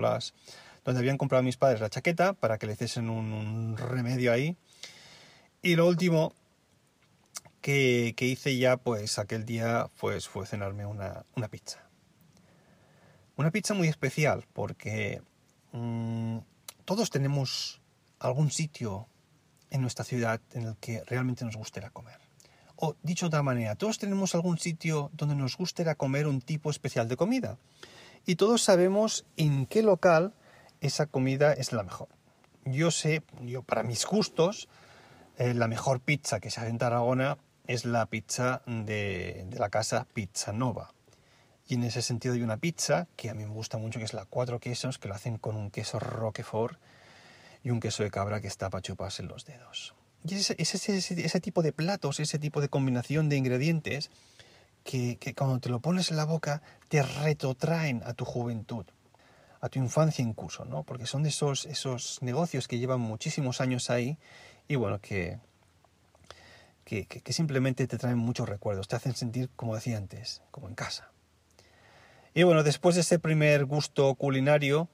habían 0.85 1.19
comprado 1.19 1.43
mis 1.43 1.57
padres 1.57 1.81
la 1.81 1.91
chaqueta 1.91 2.33
para 2.35 2.59
que 2.59 2.67
le 2.67 2.75
hiciesen 2.75 3.11
un, 3.11 3.77
remedio 3.77 4.33
ahí. 4.33 4.57
Y 5.61 5.77
lo 5.77 5.87
último 5.87 6.35
que, 7.61 8.15
hice 8.19 8.57
ya, 8.59 8.77
pues 8.77 9.19
aquel 9.19 9.45
día, 9.45 9.89
pues 10.01 10.29
fue 10.29 10.47
cenarme 10.47 10.87
una, 10.87 11.25
una 11.37 11.49
pizza. 11.49 11.89
Una 13.37 13.51
pizza 13.51 13.75
muy 13.75 13.89
especial 13.89 14.45
porque 14.53 15.23
mmm, 15.73 16.39
todos 16.85 17.11
tenemos 17.11 17.81
algún 18.19 18.51
sitio 18.51 19.09
en 19.71 19.81
nuestra 19.81 20.05
ciudad 20.05 20.41
en 20.53 20.65
el 20.65 20.77
que 20.77 21.03
realmente 21.05 21.45
nos 21.45 21.57
gustaría 21.57 21.91
comer. 21.91 22.22
O 22.85 22.97
dicho 23.05 23.27
de 23.27 23.29
otra 23.29 23.45
manera, 23.45 23.77
todos 23.77 23.97
tenemos 23.97 24.35
algún 24.35 24.59
sitio 24.59 25.13
donde 25.13 25.37
nos 25.37 25.57
gustaría 25.57 25.95
comer 25.95 26.27
un 26.27 26.41
tipo 26.41 26.69
especial 26.69 27.07
de 27.07 27.17
comida. 27.17 27.57
Y 28.27 28.35
todos 28.35 28.65
sabemos 28.65 29.25
en 29.37 29.67
qué 29.67 29.83
local 29.83 30.35
esa 30.81 31.07
comida 31.07 31.53
es 31.53 31.73
la 31.73 31.85
mejor. 31.85 32.09
Yo 32.65 32.91
sé, 32.91 33.23
yo 33.43 33.63
para 33.63 33.85
mis 33.85 34.05
gustos, 34.05 34.69
eh, 35.39 35.55
la 35.55 35.69
mejor 35.69 36.01
pizza 36.01 36.41
que 36.41 36.51
se 36.51 36.59
hace 36.59 36.71
en 36.71 36.79
Tarragona 36.79 37.39
es 37.69 37.85
la 37.85 38.05
pizza 38.07 38.63
de, 38.67 39.47
la 39.57 39.71
casa 39.71 40.09
Pizza 40.13 40.53
Nova. 40.53 40.93
Y 41.69 41.75
en 41.75 41.85
ese 41.85 42.03
sentido 42.03 42.35
hay 42.35 42.43
una 42.43 42.57
pizza 42.57 43.07
que 43.15 43.31
a 43.31 43.35
mí 43.35 43.45
me 43.45 43.53
gusta 43.53 43.79
mucho, 43.79 44.01
que 44.01 44.07
es 44.07 44.13
la 44.13 44.25
cuatro 44.25 44.59
quesos, 44.59 44.99
que 44.99 45.07
lo 45.07 45.15
hacen 45.15 45.39
con 45.39 45.55
un 45.55 45.71
queso 45.71 46.01
roquefort 46.01 46.81
y 47.63 47.71
un 47.71 47.79
queso 47.79 48.03
de 48.03 48.11
cabra 48.11 48.41
que 48.41 48.49
está 48.49 48.71
para 48.71 48.83
chuparse 48.83 49.23
los 49.23 49.45
dedos. 49.45 49.95
Y 50.25 50.35
es 50.35 50.51
ese, 50.51 50.97
ese, 50.97 51.25
ese, 51.25 51.41
tipo 51.41 51.63
de 51.63 51.73
platos, 51.73 52.21
ese 52.21 52.39
tipo 52.39 52.61
de 52.61 52.69
combinación 52.69 53.29
de 53.29 53.37
ingredientes 53.37 54.11
que, 54.85 55.17
que 55.17 55.35
cuando 55.35 55.59
te 55.59 55.69
lo 55.69 55.81
pones 55.81 56.11
en 56.11 56.17
la 56.17 56.25
boca 56.25 56.63
te 56.89 57.03
retrotraen 57.03 58.03
a 58.05 58.15
tu 58.15 58.25
juventud 58.25 58.87
a 59.63 59.69
tu 59.69 59.79
infancia 59.79 60.23
en 60.25 60.35
curso, 60.35 60.65
¿no? 60.65 60.83
Porque 60.83 61.07
son 61.07 61.25
esos, 61.25 61.67
esos 61.67 62.21
negocios 62.21 62.67
que 62.67 62.79
llevan 62.79 63.01
muchísimos 63.01 63.61
años 63.61 63.91
ahí 63.91 64.19
y 64.67 64.75
bueno, 64.75 65.01
que, 65.01 65.39
que, 66.85 67.07
que, 67.07 67.21
que, 67.21 67.33
simplemente 67.33 67.87
te 67.87 67.97
traen 67.97 68.19
muchos 68.19 68.49
recuerdos, 68.49 68.89
te 68.89 68.97
hacen 68.97 69.15
sentir, 69.15 69.51
como 69.55 69.77
decía 69.77 69.99
antes, 69.99 70.43
como 70.51 70.69
en 70.69 70.75
casa. 70.75 71.13
Y 72.35 72.43
bueno, 72.43 72.65
después 72.65 72.97
de 72.97 73.03
ese 73.03 73.21
primer 73.21 73.65
gusto 73.65 74.13
culinario, 74.17 74.89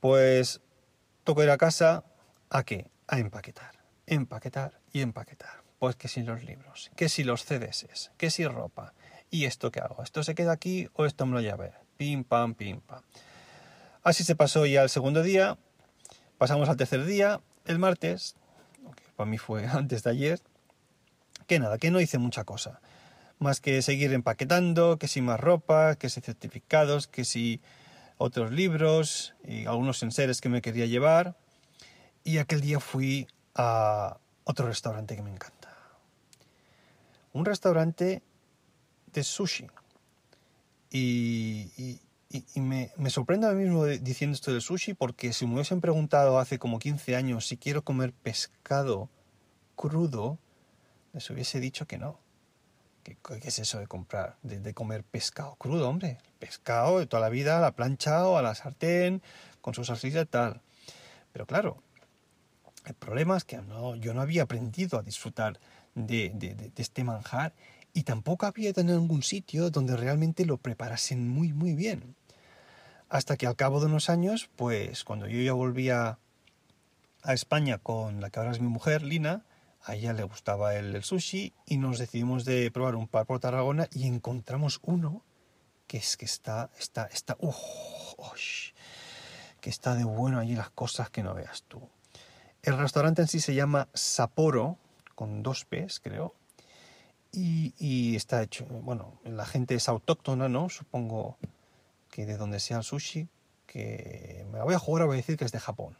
pues 0.00 0.60
toco 1.22 1.44
ir 1.44 1.50
a 1.50 1.56
casa, 1.56 2.02
¿a 2.50 2.64
qué? 2.64 2.90
A 3.06 3.20
empaquetar, 3.20 3.76
empaquetar 4.06 4.80
y 4.92 5.00
empaquetar. 5.00 5.62
Pues 5.78 5.96
que 5.96 6.08
si 6.08 6.22
los 6.22 6.44
libros, 6.44 6.90
que 6.96 7.08
si 7.08 7.24
los 7.24 7.44
CDS, 7.44 8.10
que 8.16 8.30
si 8.30 8.46
ropa. 8.46 8.94
¿Y 9.30 9.44
esto 9.44 9.70
qué 9.70 9.80
hago? 9.80 10.02
¿Esto 10.02 10.22
se 10.22 10.34
queda 10.34 10.52
aquí 10.52 10.88
o 10.94 11.06
esto 11.06 11.26
me 11.26 11.32
lo 11.32 11.40
llevo? 11.40 11.64
Pim, 11.96 12.24
pam, 12.24 12.54
pim, 12.54 12.80
pam. 12.80 13.02
Así 14.02 14.22
se 14.22 14.36
pasó 14.36 14.66
ya 14.66 14.82
el 14.82 14.90
segundo 14.90 15.22
día, 15.22 15.58
pasamos 16.38 16.68
al 16.68 16.76
tercer 16.76 17.04
día, 17.04 17.40
el 17.64 17.78
martes, 17.78 18.36
que 18.96 19.02
para 19.16 19.28
mí 19.28 19.38
fue 19.38 19.66
antes 19.72 20.02
de 20.02 20.10
ayer, 20.10 20.40
que 21.46 21.58
nada, 21.58 21.78
que 21.78 21.90
no 21.90 22.00
hice 22.00 22.18
mucha 22.18 22.44
cosa, 22.44 22.80
más 23.38 23.60
que 23.60 23.82
seguir 23.82 24.12
empaquetando, 24.12 24.98
que 24.98 25.08
si 25.08 25.20
más 25.20 25.40
ropa, 25.40 25.96
que 25.96 26.08
si 26.08 26.20
certificados, 26.20 27.08
que 27.08 27.24
si 27.24 27.60
otros 28.18 28.52
libros 28.52 29.34
y 29.44 29.66
algunos 29.66 30.02
enseres 30.02 30.40
que 30.40 30.48
me 30.48 30.62
quería 30.62 30.86
llevar. 30.86 31.36
Y 32.22 32.38
aquel 32.38 32.60
día 32.60 32.80
fui 32.80 33.26
a 33.54 34.18
otro 34.44 34.66
restaurante 34.66 35.16
que 35.16 35.22
me 35.22 35.30
encanta. 35.30 35.76
Un 37.32 37.44
restaurante 37.44 38.22
de 39.12 39.24
sushi. 39.24 39.66
Y, 40.90 42.00
y, 42.28 42.60
me, 42.60 42.92
me, 42.96 43.10
sorprende 43.10 43.48
a 43.48 43.52
mí 43.52 43.64
mismo 43.64 43.84
diciendo 43.84 44.34
esto 44.34 44.52
del 44.52 44.60
sushi 44.60 44.94
porque 44.94 45.32
si 45.32 45.46
me 45.46 45.54
hubiesen 45.54 45.80
preguntado 45.80 46.38
hace 46.38 46.58
como 46.58 46.78
15 46.78 47.16
años 47.16 47.46
si 47.46 47.56
quiero 47.56 47.82
comer 47.82 48.12
pescado 48.12 49.08
crudo, 49.74 50.38
les 51.12 51.28
hubiese 51.30 51.60
dicho 51.60 51.86
que 51.86 51.98
no. 51.98 52.18
¿Qué, 53.02 53.16
qué 53.22 53.48
es 53.48 53.58
eso 53.58 53.78
de 53.78 53.86
comprar, 53.86 54.36
de, 54.42 54.72
comer 54.72 55.04
pescado 55.04 55.56
crudo, 55.56 55.88
hombre? 55.88 56.18
Pescado 56.38 56.98
de 56.98 57.06
toda 57.06 57.20
la 57.20 57.28
vida, 57.28 57.58
a 57.58 57.60
la 57.60 57.72
plancha 57.72 58.26
o 58.26 58.38
a 58.38 58.42
la 58.42 58.54
sartén, 58.54 59.22
con 59.60 59.74
su 59.74 59.84
salsilla 59.84 60.22
y 60.22 60.26
tal. 60.26 60.62
Pero 61.32 61.46
claro, 61.46 61.82
el 62.84 62.94
problema 62.94 63.36
es 63.36 63.44
que 63.44 63.58
no, 63.62 63.96
yo 63.96 64.14
no 64.14 64.20
había 64.20 64.42
aprendido 64.42 64.98
a 64.98 65.02
disfrutar 65.02 65.58
de, 65.94 66.72
este 66.76 67.04
manjar 67.04 67.54
y 67.92 68.02
tampoco 68.02 68.46
había 68.46 68.72
tener 68.72 68.96
ningún 68.96 69.22
sitio 69.22 69.70
donde 69.70 69.96
realmente 69.96 70.44
lo 70.44 70.58
preparasen 70.58 71.28
muy, 71.28 71.52
muy 71.52 71.74
bien. 71.74 72.16
Hasta 73.08 73.36
que 73.36 73.46
al 73.46 73.56
cabo 73.56 73.80
de 73.80 73.86
unos 73.86 74.10
años, 74.10 74.50
pues 74.56 75.04
cuando 75.04 75.28
yo 75.28 75.40
ya 75.40 75.52
volvía 75.52 76.18
a 77.22 77.32
España 77.32 77.78
con 77.78 78.20
la 78.20 78.30
que 78.30 78.40
ahora 78.40 78.52
es 78.52 78.60
mi 78.60 78.68
mujer, 78.68 79.02
Lina, 79.02 79.44
a 79.82 79.94
ella 79.94 80.12
le 80.12 80.24
gustaba 80.24 80.74
el, 80.74 80.96
el 80.96 81.04
sushi 81.04 81.52
y 81.66 81.76
nos 81.76 81.98
decidimos 81.98 82.44
de 82.44 82.70
probar 82.70 82.96
un 82.96 83.06
par 83.06 83.26
por 83.26 83.38
Tarragona 83.38 83.88
y 83.92 84.06
encontramos 84.06 84.80
uno 84.82 85.22
que 85.86 85.98
es 85.98 86.16
que 86.16 86.24
está, 86.24 86.70
está, 86.78 87.06
está, 87.06 87.36
uh, 87.38 87.52
oh, 88.16 88.32
que 89.60 89.70
está 89.70 89.94
de 89.94 90.04
bueno 90.04 90.38
allí 90.38 90.54
las 90.54 90.70
cosas 90.70 91.10
que 91.10 91.22
no 91.22 91.34
veas 91.34 91.62
tú. 91.64 91.88
El 92.64 92.78
restaurante 92.78 93.20
en 93.20 93.28
sí 93.28 93.40
se 93.40 93.54
llama 93.54 93.88
Sapporo, 93.92 94.78
con 95.14 95.42
dos 95.42 95.66
P's 95.66 96.00
creo, 96.00 96.34
y, 97.30 98.16
está 98.16 98.42
hecho, 98.42 98.64
bueno, 98.64 99.20
la 99.24 99.44
gente 99.44 99.74
es 99.74 99.86
autóctona, 99.86 100.48
¿no? 100.48 100.70
Supongo 100.70 101.36
que 102.10 102.24
de 102.24 102.38
donde 102.38 102.60
sea 102.60 102.78
el 102.78 102.84
sushi, 102.84 103.28
que 103.66 104.46
me 104.50 104.56
la 104.56 104.64
voy 104.64 104.74
a 104.74 104.78
jugar, 104.78 105.04
voy 105.04 105.14
a 105.14 105.16
decir 105.16 105.36
que 105.36 105.44
es 105.44 105.52
de 105.52 105.60
Japón. 105.60 105.98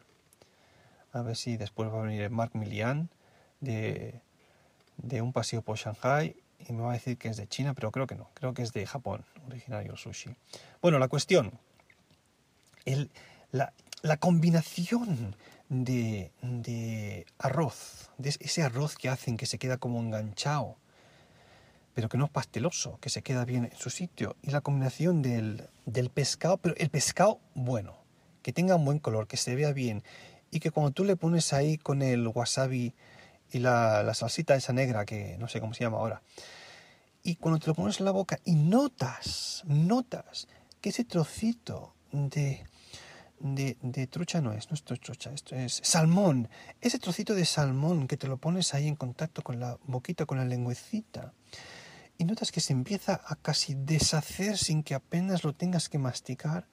A 1.12 1.20
ver 1.20 1.36
si 1.36 1.58
después 1.58 1.92
va 1.92 1.98
a 1.98 2.02
venir 2.02 2.30
Mark 2.30 2.52
Milian 2.54 3.10
de, 3.60 4.22
de 4.96 5.20
un 5.20 5.34
paseo 5.34 5.60
por 5.60 5.76
Shanghai 5.76 6.34
y 6.60 6.72
me 6.72 6.82
va 6.82 6.90
a 6.90 6.94
decir 6.94 7.18
que 7.18 7.28
es 7.28 7.36
de 7.36 7.46
China, 7.46 7.74
pero 7.74 7.90
creo 7.90 8.06
que 8.06 8.14
no, 8.14 8.30
creo 8.32 8.54
que 8.54 8.62
es 8.62 8.72
de 8.72 8.86
Japón, 8.86 9.26
originario 9.46 9.92
el 9.92 9.98
sushi. 9.98 10.34
Bueno, 10.80 10.98
la 10.98 11.08
cuestión, 11.08 11.58
el, 12.86 13.10
la, 13.50 13.74
la 14.00 14.16
combinación 14.16 15.36
de, 15.68 16.32
de 16.42 17.26
arroz, 17.38 18.10
de 18.18 18.30
ese 18.40 18.62
arroz 18.62 18.96
que 18.96 19.08
hacen 19.08 19.36
que 19.36 19.46
se 19.46 19.58
queda 19.58 19.78
como 19.78 20.00
enganchado, 20.00 20.76
pero 21.94 22.08
que 22.08 22.18
no 22.18 22.26
es 22.26 22.30
pasteloso, 22.30 22.98
que 23.00 23.08
se 23.08 23.22
queda 23.22 23.44
bien 23.44 23.66
en 23.66 23.76
su 23.76 23.90
sitio. 23.90 24.36
Y 24.42 24.50
la 24.50 24.60
combinación 24.60 25.22
del, 25.22 25.68
del, 25.86 26.10
pescado, 26.10 26.58
pero 26.58 26.74
el 26.76 26.90
pescado 26.90 27.40
bueno, 27.54 27.96
que 28.42 28.52
tenga 28.52 28.76
un 28.76 28.84
buen 28.84 28.98
color, 28.98 29.26
que 29.26 29.36
se 29.36 29.54
vea 29.54 29.72
bien, 29.72 30.02
y 30.50 30.60
que 30.60 30.70
cuando 30.70 30.90
tú 30.90 31.04
le 31.04 31.16
pones 31.16 31.52
ahí 31.52 31.78
con 31.78 32.02
el 32.02 32.26
wasabi 32.28 32.94
y 33.50 33.58
la, 33.58 34.02
la 34.02 34.14
salsita 34.14 34.56
esa 34.56 34.72
negra, 34.72 35.04
que 35.04 35.36
no 35.38 35.48
sé 35.48 35.60
cómo 35.60 35.74
se 35.74 35.84
llama 35.84 35.98
ahora, 35.98 36.22
y 37.22 37.36
cuando 37.36 37.58
te 37.58 37.68
lo 37.68 37.74
pones 37.74 38.00
en 38.00 38.04
la 38.04 38.10
boca 38.10 38.38
y 38.44 38.54
notas, 38.54 39.62
notas 39.66 40.46
que 40.80 40.90
ese 40.90 41.04
trocito 41.04 41.94
de, 42.12 42.64
de, 43.44 43.76
de, 43.82 44.06
trucha 44.06 44.40
no 44.40 44.52
es, 44.52 44.70
no 44.70 44.74
esto 44.74 44.94
es 44.94 45.00
trucha, 45.00 45.30
esto 45.30 45.54
es 45.54 45.80
salmón. 45.84 46.48
Ese 46.80 46.98
trocito 46.98 47.34
de 47.34 47.44
salmón 47.44 48.08
que 48.08 48.16
te 48.16 48.26
lo 48.26 48.38
pones 48.38 48.72
ahí 48.72 48.88
en 48.88 48.96
contacto 48.96 49.42
con 49.42 49.60
la 49.60 49.78
boquita, 49.84 50.24
con 50.24 50.38
la 50.38 50.46
lengüecita, 50.46 51.34
y 52.16 52.24
notas 52.24 52.50
que 52.50 52.60
se 52.60 52.72
empieza 52.72 53.20
a 53.26 53.36
casi 53.36 53.74
deshacer 53.74 54.56
sin 54.56 54.82
que 54.82 54.94
apenas 54.94 55.44
lo 55.44 55.52
tengas 55.52 55.90
que 55.90 55.98
masticar. 55.98 56.66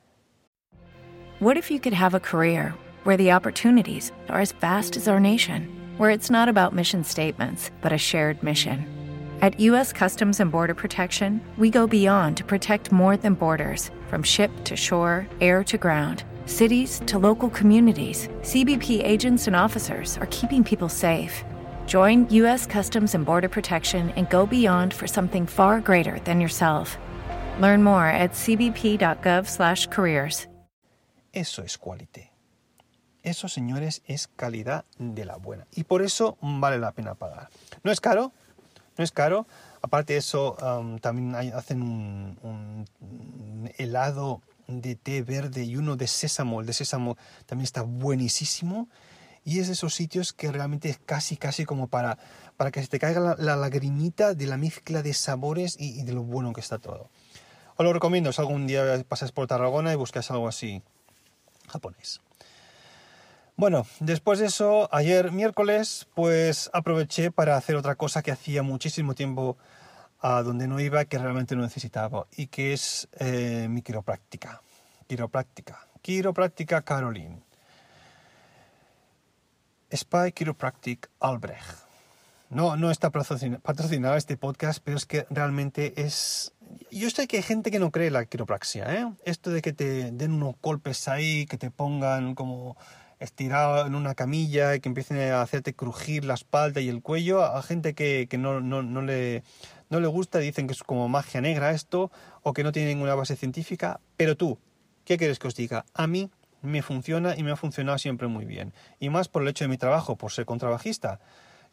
What 1.40 1.58
if 1.58 1.70
you 1.70 1.80
could 1.80 1.94
have 1.94 2.16
a 2.16 2.20
career 2.20 2.74
where 3.04 3.18
the 3.18 3.34
opportunities 3.34 4.12
are 4.30 4.40
as 4.40 4.54
vast 4.54 4.96
as 4.96 5.10
our 5.10 5.20
nation, 5.20 5.68
where 5.98 6.12
it's 6.12 6.30
not 6.30 6.48
about 6.48 6.74
mission 6.74 7.04
statements, 7.04 7.70
but 7.82 7.92
a 7.92 7.98
shared 7.98 8.42
mission? 8.42 8.86
At 9.42 9.60
U.S. 9.60 9.92
Customs 9.92 10.40
and 10.40 10.52
Border 10.52 10.76
Protection, 10.76 11.42
we 11.58 11.70
go 11.72 11.88
beyond 11.88 12.38
to 12.38 12.44
protect 12.44 12.92
more 12.92 13.18
than 13.18 13.34
borders 13.34 13.90
from 14.08 14.22
ship 14.22 14.52
to 14.66 14.76
shore, 14.76 15.28
air 15.42 15.64
to 15.64 15.78
ground. 15.78 16.24
Cities 16.46 17.02
to 17.08 17.18
local 17.18 17.50
communities, 17.50 18.28
CBP 18.42 19.04
agents 19.04 19.48
and 19.48 19.56
officers 19.56 20.20
are 20.20 20.28
keeping 20.28 20.64
people 20.64 20.88
safe. 20.88 21.44
Join 21.88 22.30
U.S. 22.30 22.68
Customs 22.68 23.16
and 23.16 23.26
Border 23.26 23.50
Protection 23.50 24.12
and 24.12 24.30
go 24.30 24.46
beyond 24.46 24.94
for 24.94 25.08
something 25.08 25.48
far 25.48 25.82
greater 25.82 26.20
than 26.26 26.40
yourself. 26.40 27.00
Learn 27.60 27.82
more 27.82 28.06
at 28.06 28.34
cbp.gov/careers. 28.34 30.46
Eso 31.34 31.64
es 31.64 31.78
qualité. 31.78 32.30
Eso, 33.24 33.48
señores, 33.48 34.02
es 34.06 34.28
calidad 34.28 34.86
de 34.98 35.26
la 35.26 35.38
buena. 35.38 35.68
Y 35.72 35.84
por 35.84 36.02
eso 36.02 36.38
vale 36.42 36.78
la 36.78 36.92
pena 36.92 37.16
pagar. 37.16 37.50
No 37.84 37.92
es 37.92 38.02
caro, 38.02 38.34
no 38.98 39.04
es 39.04 39.12
caro. 39.12 39.48
Aparte 39.82 40.14
de 40.14 40.20
eso, 40.20 40.58
um, 40.62 41.00
también 41.00 41.36
hay, 41.36 41.50
hacen 41.50 41.82
un, 41.82 42.38
un, 42.44 43.72
helado 43.78 44.42
de 44.80 44.96
té 44.96 45.22
verde 45.22 45.66
y 45.66 45.76
uno 45.76 45.98
de 45.98 46.08
sésamo. 46.08 46.62
El 46.62 46.68
de 46.68 46.74
sésamo 46.74 47.18
también 47.46 47.66
está 47.66 47.82
buenísimo. 47.82 48.88
y 49.44 49.60
es 49.60 49.68
de 49.68 49.74
esos 49.74 49.96
sitios 49.96 50.34
que 50.34 50.52
realmente 50.52 50.88
es 50.88 51.00
casi, 51.00 51.36
casi 51.36 51.66
como 51.66 51.88
para, 51.88 52.18
para 52.58 52.72
que 52.72 52.82
se 52.82 52.88
te 52.88 53.00
caiga 53.00 53.20
la, 53.20 53.36
la 53.38 53.56
lagrimita 53.56 54.36
de 54.36 54.46
la 54.46 54.56
mezcla 54.56 55.02
de 55.02 55.14
sabores 55.14 55.76
y, 55.80 56.00
y, 56.00 56.04
de 56.04 56.14
lo 56.14 56.22
bueno 56.24 56.54
que 56.54 56.62
está 56.62 56.78
todo. 56.78 57.10
Os 57.76 57.84
lo 57.84 57.92
recomiendo 57.92 58.32
si 58.32 58.40
algún 58.40 58.68
día 58.68 59.04
pasas 59.08 59.32
por 59.32 59.48
Tarragona 59.48 59.92
y 59.92 59.96
buscas 59.96 60.30
algo 60.30 60.48
así 60.48 60.84
japonés. 61.68 62.22
Bueno, 63.58 63.86
después 64.00 64.40
de 64.40 64.48
eso, 64.48 64.90
ayer 64.92 65.32
miércoles, 65.32 66.08
pues 66.16 66.70
aproveché 66.74 67.32
para 67.32 67.58
hacer 67.58 67.76
otra 67.76 67.96
cosa 67.96 68.22
que 68.22 68.32
hacía 68.32 68.64
muchísimo 68.64 69.14
tiempo 69.14 69.58
a 70.22 70.44
donde 70.44 70.68
no 70.68 70.80
iba, 70.80 71.06
que 71.06 71.18
realmente 71.18 71.56
no 71.56 71.64
necesitaba, 71.64 72.28
y 72.36 72.48
que 72.48 72.74
es 72.74 73.10
eh, 73.20 73.68
mi 73.70 73.82
quiropráctica. 73.82 74.62
Quiropráctica. 75.08 75.88
Quiropráctica 76.02 76.82
Caroline. 76.84 77.42
Spy 79.92 80.32
Chiropractic 80.32 81.10
Albrecht. 81.20 81.92
No, 82.50 82.76
no 82.76 82.92
está 82.92 83.12
patrocinado 83.12 84.16
este 84.16 84.38
podcast, 84.38 84.82
pero 84.84 84.98
es 84.98 85.06
que 85.06 85.26
realmente 85.30 86.02
es... 86.02 86.54
Yo 86.92 87.10
sé 87.10 87.28
que 87.28 87.38
hay 87.38 87.44
gente 87.44 87.72
que 87.72 87.80
no 87.80 87.92
cree 87.92 88.12
la 88.12 88.26
quiropraxia, 88.26 88.94
¿eh? 88.94 89.12
Esto 89.26 89.52
de 89.52 89.62
que 89.62 89.74
te 89.74 90.12
den 90.12 90.34
unos 90.34 90.56
golpes 90.62 91.08
ahí, 91.08 91.46
que 91.46 91.58
te 91.58 91.72
pongan 91.72 92.36
como 92.36 92.78
estirado 93.22 93.86
en 93.86 93.96
una 93.96 94.16
camilla 94.16 94.76
y 94.76 94.80
que 94.80 94.90
empiecen 94.90 95.18
a 95.32 95.42
hacerte 95.42 95.74
crujir 95.74 96.26
la 96.26 96.34
espalda 96.34 96.82
y 96.82 96.90
el 96.90 97.02
cuello, 97.02 97.44
a 97.44 97.62
gente 97.62 97.94
que, 97.94 98.28
que 98.30 98.38
no, 98.38 98.62
no, 98.62 98.82
no, 98.82 99.02
le, 99.02 99.44
no 99.90 100.00
le 100.00 100.08
gusta, 100.08 100.40
dicen 100.40 100.68
que 100.68 100.74
es 100.74 100.84
como 100.84 101.08
magia 101.08 101.40
negra 101.40 101.72
esto, 101.72 102.12
o 102.42 102.54
que 102.54 102.64
no 102.64 102.72
tiene 102.72 102.90
ninguna 102.90 103.16
base 103.16 103.36
científica, 103.36 104.00
pero 104.18 104.36
tú, 104.36 104.58
¿qué 105.06 105.18
quieres 105.18 105.38
que 105.38 105.48
os 105.48 105.56
diga? 105.56 105.86
A 105.94 106.08
mí 106.08 106.32
me 106.62 106.82
funciona 106.82 107.36
y 107.38 107.44
me 107.44 107.52
ha 107.52 107.56
funcionado 107.56 107.98
siempre 108.00 108.28
muy 108.28 108.46
bien. 108.46 108.74
Y 109.00 109.10
más 109.10 109.28
por 109.28 109.44
el 109.44 109.48
hecho 109.50 109.66
de 109.66 109.70
mi 109.70 109.78
trabajo, 109.78 110.16
por 110.16 110.32
ser 110.32 110.46
contrabajista. 110.46 111.20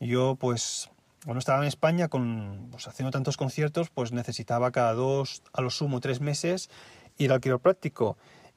Yo, 0.01 0.37
pues, 0.37 0.91
cuando 1.25 1.39
estaba 1.39 1.63
en 1.63 1.69
España 1.69 2.09
con, 2.09 2.69
pues, 2.71 2.89
haciendo 2.89 3.11
tantos 3.11 3.37
conciertos, 3.37 3.91
pues 3.91 4.13
necesitaba 4.13 4.71
cada 4.71 4.93
dos, 4.93 5.43
a 5.53 5.63
lo 5.63 5.71
sumo 5.71 6.01
tres 6.01 6.21
meses, 6.21 6.71
ir 7.17 7.33
al 7.33 7.41
quiropráctico. 7.41 8.17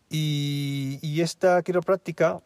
Y, 0.09 0.99
y 1.01 1.21
esta 1.21 1.61
quiropráctica, 1.63 2.41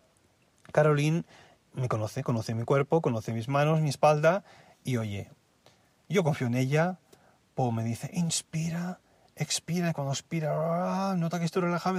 Caroline, 0.76 1.24
me 1.72 1.88
conoce, 1.88 2.22
conoce 2.22 2.54
mi 2.54 2.66
cuerpo, 2.66 3.02
conoce 3.02 3.32
mis 3.32 3.48
manos, 3.48 3.80
mi 3.80 3.88
espalda, 3.88 4.44
y 4.84 4.98
oye, 4.98 5.32
yo 6.10 6.22
confío 6.22 6.48
en 6.48 6.56
ella, 6.56 7.00
pues 7.54 7.72
me 7.72 7.82
dice, 7.86 8.10
inspira, 8.12 9.00
expira, 9.38 9.92
y 9.92 9.94
cuando 9.94 10.12
expira, 10.12 11.16
nota 11.16 11.40
que 11.40 11.46
estoy 11.46 11.62
relajado, 11.62 11.98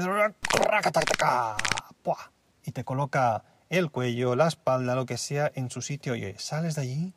y 2.64 2.72
te 2.72 2.84
coloca 2.84 3.44
el 3.70 3.90
cuello, 3.90 4.36
la 4.36 4.46
espalda, 4.46 4.94
lo 4.94 5.06
que 5.06 5.16
sea, 5.16 5.50
en 5.54 5.70
su 5.70 5.80
sitio, 5.80 6.14
y 6.14 6.34
sales 6.36 6.74
de 6.74 6.82
allí 6.82 7.14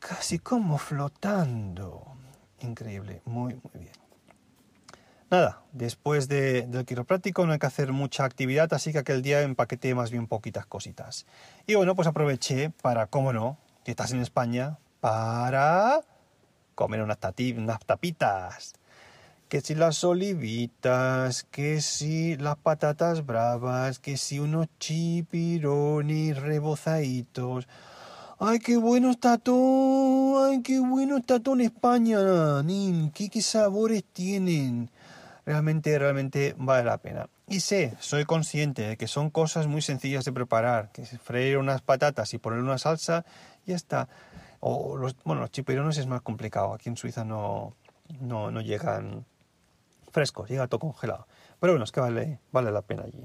casi 0.00 0.40
como 0.40 0.78
flotando. 0.78 2.16
Increíble, 2.58 3.22
muy, 3.24 3.54
muy 3.54 3.84
bien. 3.84 4.07
Nada, 5.30 5.60
después 5.72 6.26
de, 6.28 6.62
del 6.62 6.86
quiropráctico 6.86 7.44
no 7.44 7.52
hay 7.52 7.58
que 7.58 7.66
hacer 7.66 7.92
mucha 7.92 8.24
actividad, 8.24 8.72
así 8.72 8.92
que 8.92 8.98
aquel 8.98 9.20
día 9.20 9.42
empaqueté 9.42 9.94
más 9.94 10.10
bien 10.10 10.26
poquitas 10.26 10.64
cositas. 10.64 11.26
Y 11.66 11.74
bueno, 11.74 11.94
pues 11.94 12.08
aproveché 12.08 12.70
para, 12.70 13.06
cómo 13.08 13.34
no, 13.34 13.58
que 13.84 13.90
estás 13.90 14.12
en 14.12 14.22
España, 14.22 14.78
para 15.00 16.00
comer 16.74 17.02
unas, 17.02 17.18
unas 17.56 17.84
tapitas. 17.84 18.72
Que 19.50 19.60
si 19.60 19.74
las 19.74 20.02
olivitas, 20.02 21.44
que 21.50 21.82
si 21.82 22.36
las 22.36 22.56
patatas 22.56 23.26
bravas, 23.26 23.98
que 23.98 24.16
si 24.16 24.38
unos 24.38 24.68
chipirones 24.78 26.38
rebozaditos. 26.38 27.68
¡Ay, 28.38 28.60
qué 28.60 28.76
bueno 28.76 29.10
está 29.10 29.36
todo! 29.36 30.46
¡Ay, 30.46 30.62
qué 30.62 30.78
bueno 30.78 31.18
está 31.18 31.40
todo 31.40 31.54
en 31.54 31.62
España! 31.62 32.62
¡Nin! 32.62 33.10
¿Qué, 33.10 33.28
¿Qué 33.28 33.42
sabores 33.42 34.04
tienen? 34.12 34.90
Realmente, 35.48 35.98
realmente 35.98 36.54
vale 36.58 36.84
la 36.84 36.98
pena. 36.98 37.30
Y 37.46 37.60
sé, 37.60 37.94
soy 38.00 38.26
consciente 38.26 38.82
de 38.82 38.96
que 38.98 39.06
son 39.06 39.30
cosas 39.30 39.66
muy 39.66 39.80
sencillas 39.80 40.26
de 40.26 40.30
preparar, 40.30 40.92
que 40.92 41.06
freír 41.06 41.56
unas 41.56 41.80
patatas 41.80 42.34
y 42.34 42.38
poner 42.38 42.58
una 42.58 42.76
salsa, 42.76 43.24
y 43.64 43.70
ya 43.70 43.76
está. 43.76 44.10
O 44.60 44.98
los, 44.98 45.16
bueno, 45.24 45.40
los 45.40 45.50
chipirones 45.50 45.96
es 45.96 46.06
más 46.06 46.20
complicado. 46.20 46.74
Aquí 46.74 46.90
en 46.90 46.98
Suiza 46.98 47.24
no, 47.24 47.74
no, 48.20 48.50
no 48.50 48.60
llegan 48.60 49.24
fresco, 50.12 50.44
llega 50.44 50.66
todo 50.66 50.80
congelado. 50.80 51.26
Pero 51.58 51.72
bueno, 51.72 51.84
es 51.84 51.92
que 51.92 52.00
vale, 52.00 52.40
vale 52.52 52.70
la 52.70 52.82
pena 52.82 53.04
allí. 53.04 53.24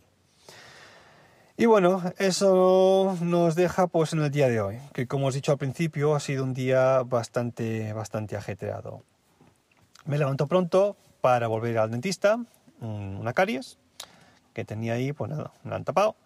Y 1.58 1.66
bueno, 1.66 2.02
eso 2.20 3.18
nos 3.20 3.56
deja 3.56 3.88
pues 3.88 4.14
en 4.14 4.22
el 4.22 4.32
día 4.32 4.48
de 4.48 4.62
hoy, 4.62 4.80
que 4.94 5.08
como 5.08 5.28
os 5.28 5.36
he 5.36 5.40
dicho 5.40 5.52
al 5.52 5.58
principio 5.58 6.16
ha 6.16 6.22
sido 6.22 6.46
un 6.46 6.54
día 6.54 7.04
bastante, 7.04 7.92
bastante 7.92 8.38
ajetreado. 8.38 9.04
Me 10.06 10.18
levanto 10.18 10.48
pronto 10.48 10.98
para 11.22 11.48
volver 11.48 11.78
al 11.78 11.90
dentista, 11.90 12.38
una 12.82 13.32
caries 13.32 13.80
que 14.54 14.66
tenía 14.66 14.94
ahí, 14.94 15.14
pues 15.14 15.32
nada, 15.32 15.54
me 15.64 15.70
la 15.70 15.78
han 15.78 15.86
tapado, 15.86 16.18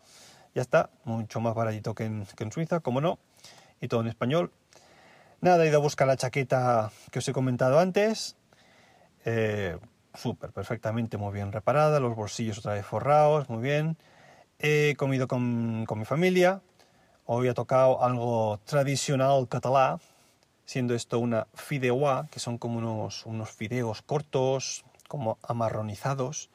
ya 0.56 0.64
está, 0.64 0.90
mucho 1.04 1.40
más 1.40 1.54
baratito 1.54 1.94
que 1.94 2.06
en, 2.06 2.26
que 2.36 2.44
en 2.44 2.52
Suiza, 2.52 2.80
como 2.80 3.02
no, 3.02 3.20
y 3.80 3.88
todo 3.88 4.02
en 4.02 4.08
español. 4.08 4.52
Nada, 5.42 5.64
he 5.64 5.70
ido 5.70 5.78
a 5.78 5.82
buscar 5.82 6.08
la 6.08 6.18
chaqueta 6.18 6.92
que 7.12 7.20
os 7.20 7.28
he 7.28 7.34
comentado 7.34 7.80
antes, 7.80 8.36
eh, 9.26 9.78
súper, 10.16 10.52
perfectamente, 10.52 11.18
muy 11.18 11.32
bien 11.32 11.52
reparada, 11.52 12.00
los 12.00 12.16
bolsillos 12.16 12.58
otra 12.58 12.74
vez 12.74 12.86
forrados, 12.86 13.48
muy 13.50 13.62
bien. 13.62 13.98
He 14.58 14.96
comido 14.98 15.28
con, 15.28 15.86
con 15.86 16.00
mi 16.00 16.06
familia, 16.06 16.62
hoy 17.26 17.48
ha 17.48 17.54
tocado 17.54 18.04
algo 18.04 18.60
tradicional 18.66 19.48
catalá, 19.48 20.00
siendo 20.68 20.94
esto 20.94 21.18
una 21.18 21.48
fideuá, 21.56 22.28
que 22.30 22.40
son 22.40 22.60
como 22.60 22.78
unos, 22.78 23.26
unos 23.26 23.50
fideos 23.50 24.02
cortos, 24.02 24.84
como 25.08 25.40
amarronizados, 25.42 26.50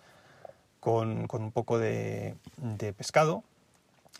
con, 0.80 1.26
con 1.26 1.42
un 1.42 1.50
poco 1.50 1.78
de, 1.78 2.36
de, 2.58 2.92
pescado. 2.92 3.42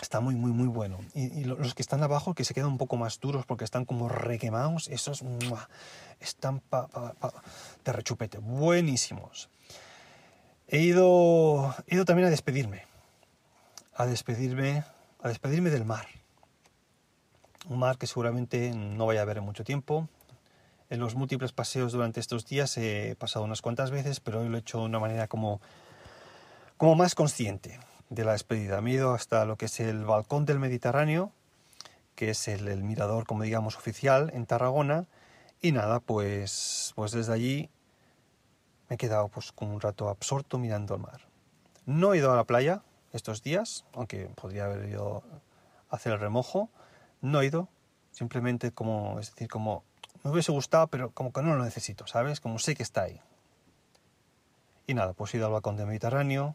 Está 0.00 0.20
muy, 0.20 0.35
muy, 0.35 0.50
muy 0.50 0.66
bueno. 0.66 0.98
Y, 1.14 1.44
los 1.44 1.74
que 1.74 1.83
están 1.83 2.02
abajo, 2.02 2.35
que 2.35 2.44
se 2.44 2.55
quedan 2.55 2.70
un 2.70 2.78
poco 2.78 2.96
más 2.96 3.20
duros 3.20 3.44
porque 3.44 3.64
están 3.64 3.85
como 3.85 4.09
requemados, 4.09 4.88
esos 4.88 5.22
están 6.20 6.61
pa, 6.61 6.88
pa, 6.88 7.12
pa, 7.12 7.35
de 7.85 7.92
rechupete, 7.92 8.38
buenísimos. 8.38 9.50
He 10.68 10.81
ido, 10.81 11.74
he 11.87 11.96
ido 11.96 12.07
también 12.07 12.28
a 12.28 12.31
despedirme, 12.31 12.87
a 13.94 14.07
despedirme, 14.07 14.85
a 15.22 15.28
despedirme 15.28 15.68
del 15.68 15.85
mar. 15.85 16.07
Un 17.68 17.79
mar 17.79 17.98
que 17.98 18.07
seguramente 18.07 18.72
no 18.75 19.07
vaya 19.07 19.22
a 19.22 19.25
ver 19.25 19.38
en 19.38 19.44
mucho 19.44 19.64
tiempo. 19.64 20.09
En 20.90 21.01
los 21.01 21.14
múltiples 21.14 21.53
paseos 21.53 21.92
durante 21.92 22.20
estos 22.20 22.46
días 22.46 22.77
he 22.77 23.16
pasado 23.18 23.44
unas 23.44 23.62
cuantas 23.62 23.90
veces, 23.90 24.20
pero 24.20 24.40
hoy 24.40 24.48
lo 24.48 24.57
he 24.57 24.61
hecho 24.61 24.79
de 24.79 24.85
una 24.85 24.98
manera 24.98 25.29
como, 25.29 25.61
como 26.77 26.94
más 26.96 27.14
consciente 27.14 27.79
de 28.11 28.25
la 28.25 28.33
despedida. 28.33 28.81
Me 28.81 28.90
he 28.90 28.94
ido 28.94 29.14
hasta 29.14 29.44
lo 29.44 29.57
que 29.57 29.66
es 29.66 29.81
el 29.81 30.05
balcón 30.05 30.44
del 30.44 30.59
Mediterráneo, 30.59 31.33
que 32.14 32.31
es 32.31 32.46
el, 32.48 32.83
mirador, 32.83 33.27
como 33.27 33.42
digamos, 33.42 33.77
oficial 33.77 34.31
en 34.35 34.44
Tarragona, 34.46 35.07
y 35.61 35.72
nada, 35.72 36.01
pues, 36.01 36.92
pues 36.94 37.12
desde 37.12 37.33
allí 37.33 37.70
me 38.88 38.96
he 38.96 38.98
quedado 38.98 39.29
pues 39.29 39.53
como 39.53 39.72
un 39.75 39.81
rato 39.81 40.09
absorto 40.09 40.59
mirando 40.59 40.94
al 40.94 41.01
mar. 41.01 41.22
No 41.87 42.12
he 42.12 42.18
ido 42.18 42.33
a 42.33 42.37
la 42.37 42.44
playa 42.44 42.83
estos 43.12 43.42
días, 43.42 43.85
aunque 43.94 44.27
podría 44.27 44.66
haber 44.66 44.88
ido 44.88 45.22
a 45.88 45.96
hacer 45.96 46.12
el 46.12 46.20
remojo. 46.20 46.68
No 47.22 47.40
he 47.40 47.46
ido, 47.46 47.68
simplemente 48.11 48.72
como, 48.72 49.18
es 49.18 49.30
decir, 49.30 49.48
como 49.48 49.85
me 50.22 50.30
hubiese 50.30 50.52
gustado, 50.52 50.88
pero 50.88 51.11
como 51.12 51.32
que 51.32 51.40
no 51.40 51.56
lo 51.56 51.64
necesito, 51.64 52.06
¿sabes? 52.06 52.40
Como 52.40 52.58
sé 52.58 52.74
que 52.74 52.82
está 52.82 53.04
ahí. 53.04 53.20
Y 54.87 54.92
nada, 54.92 55.14
pues 55.14 55.32
he 55.32 55.38
ido 55.38 55.46
al 55.46 55.52
balcón 55.52 55.76
del 55.78 55.87
Mediterráneo, 55.87 56.54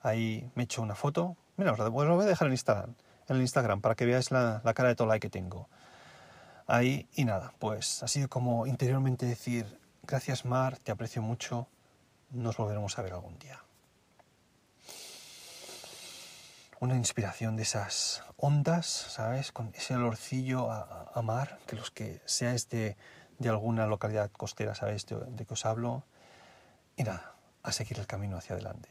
ahí 0.00 0.50
me 0.54 0.62
he 0.62 0.64
hecho 0.64 0.80
una 0.80 0.94
foto. 0.94 1.36
Mira, 1.58 1.72
os 1.72 1.78
lo 1.78 1.90
voy 1.90 2.24
a 2.24 2.26
dejar 2.26 2.46
en 2.46 2.54
Instagram, 2.54 2.94
en 3.28 3.36
el 3.36 3.42
Instagram 3.42 3.82
para 3.82 3.94
que 3.94 4.06
veáis 4.06 4.30
la, 4.30 4.62
la 4.64 4.72
cara 4.72 4.88
de 4.88 4.94
Tolai 4.94 5.20
que 5.20 5.28
tengo 5.28 5.68
ahí 6.66 7.08
y 7.14 7.24
nada, 7.24 7.52
pues 7.58 8.02
ha 8.02 8.08
sido 8.08 8.28
como 8.28 8.66
interiormente 8.66 9.26
decir, 9.26 9.78
gracias 10.02 10.44
Mar, 10.44 10.78
te 10.78 10.92
aprecio 10.92 11.22
mucho, 11.22 11.68
nos 12.30 12.56
volveremos 12.56 12.98
a 12.98 13.02
ver 13.02 13.12
algún 13.12 13.38
día. 13.38 13.60
Una 16.84 16.96
inspiración 16.96 17.56
de 17.56 17.62
esas 17.62 18.22
ondas, 18.36 18.84
¿sabes? 18.84 19.52
Con 19.52 19.72
ese 19.74 19.94
olorcillo 19.94 20.70
a, 20.70 21.22
mar, 21.22 21.58
que 21.66 21.76
los 21.76 21.90
que 21.90 22.20
seáis 22.26 22.68
de, 22.68 22.98
de 23.38 23.48
alguna 23.48 23.86
localidad 23.86 24.30
costera, 24.30 24.74
¿sabéis 24.74 25.06
de, 25.06 25.16
de 25.16 25.46
os 25.48 25.64
hablo? 25.64 26.04
Y 26.94 27.04
nada, 27.04 27.36
a 27.62 27.72
seguir 27.72 27.98
el 27.98 28.06
camino 28.06 28.36
hacia 28.36 28.54
adelante. 28.54 28.90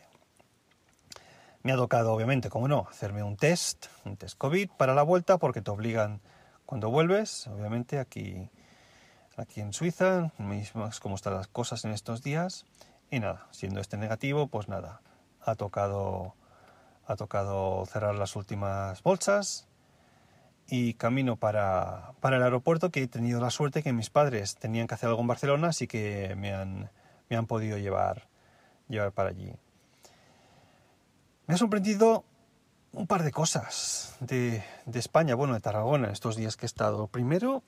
Me 1.62 1.72
ha 1.72 1.76
tocado, 1.76 2.12
obviamente, 2.12 2.50
como 2.50 2.68
no, 2.68 2.88
hacerme 2.90 3.22
un 3.22 3.38
test, 3.38 3.86
un 4.06 4.18
test 4.18 4.40
COVID 4.40 4.72
para 4.76 4.96
la 4.96 5.04
vuelta, 5.04 5.38
porque 5.38 5.62
te 5.62 5.70
obligan 5.70 6.20
cuando 6.66 6.90
vuelves, 6.90 7.46
obviamente 7.46 8.00
aquí, 8.00 8.50
aquí 9.38 9.62
en 9.62 9.72
Suiza, 9.72 10.32
mismo 10.40 10.88
es 10.88 11.00
como 11.00 11.14
están 11.14 11.36
las 11.36 11.48
cosas 11.48 11.86
en 11.86 11.92
estos 11.92 12.24
días. 12.24 12.66
Y 13.12 13.20
nada, 13.20 13.46
siendo 13.52 13.82
este 13.82 13.98
negativo, 13.98 14.48
pues 14.48 14.68
nada, 14.68 15.04
ha 15.42 15.54
tocado, 15.54 16.34
ha 17.06 17.16
tocado 17.16 17.86
cerrar 17.86 18.16
las 18.16 18.36
últimas 18.36 19.02
bolsas 19.04 19.68
y 20.68 20.94
camino 20.94 21.36
para, 21.36 22.14
para, 22.22 22.38
el 22.38 22.44
aeropuerto 22.44 22.90
que 22.90 23.04
he 23.04 23.08
tenido 23.08 23.42
la 23.42 23.50
suerte 23.50 23.84
que 23.84 23.94
mis 23.94 24.10
padres 24.10 24.56
tenían 24.56 24.88
que 24.88 24.96
hacer 24.96 25.10
algo 25.10 25.22
en 25.22 25.28
Barcelona, 25.28 25.70
así 25.70 25.88
que 25.88 26.36
me 26.38 26.54
han, 26.54 26.90
me 27.30 27.36
han 27.36 27.48
podido 27.48 27.78
llevar, 27.78 28.28
llevar 28.88 29.12
para 29.12 29.30
allí. 29.30 29.54
Me 31.48 31.56
ha 31.56 31.58
sorprendido 31.58 32.24
un 32.94 33.08
par 33.08 33.24
de 33.24 33.32
cosas 33.32 34.16
de, 34.22 34.64
de 34.86 35.00
España, 35.00 35.36
bueno, 35.36 35.54
de 35.54 35.60
Tarragona, 35.60 36.12
estos 36.12 36.36
días 36.36 36.56
que 36.56 36.66
he 36.66 36.68
estado. 36.68 37.08
Primero, 37.08 37.64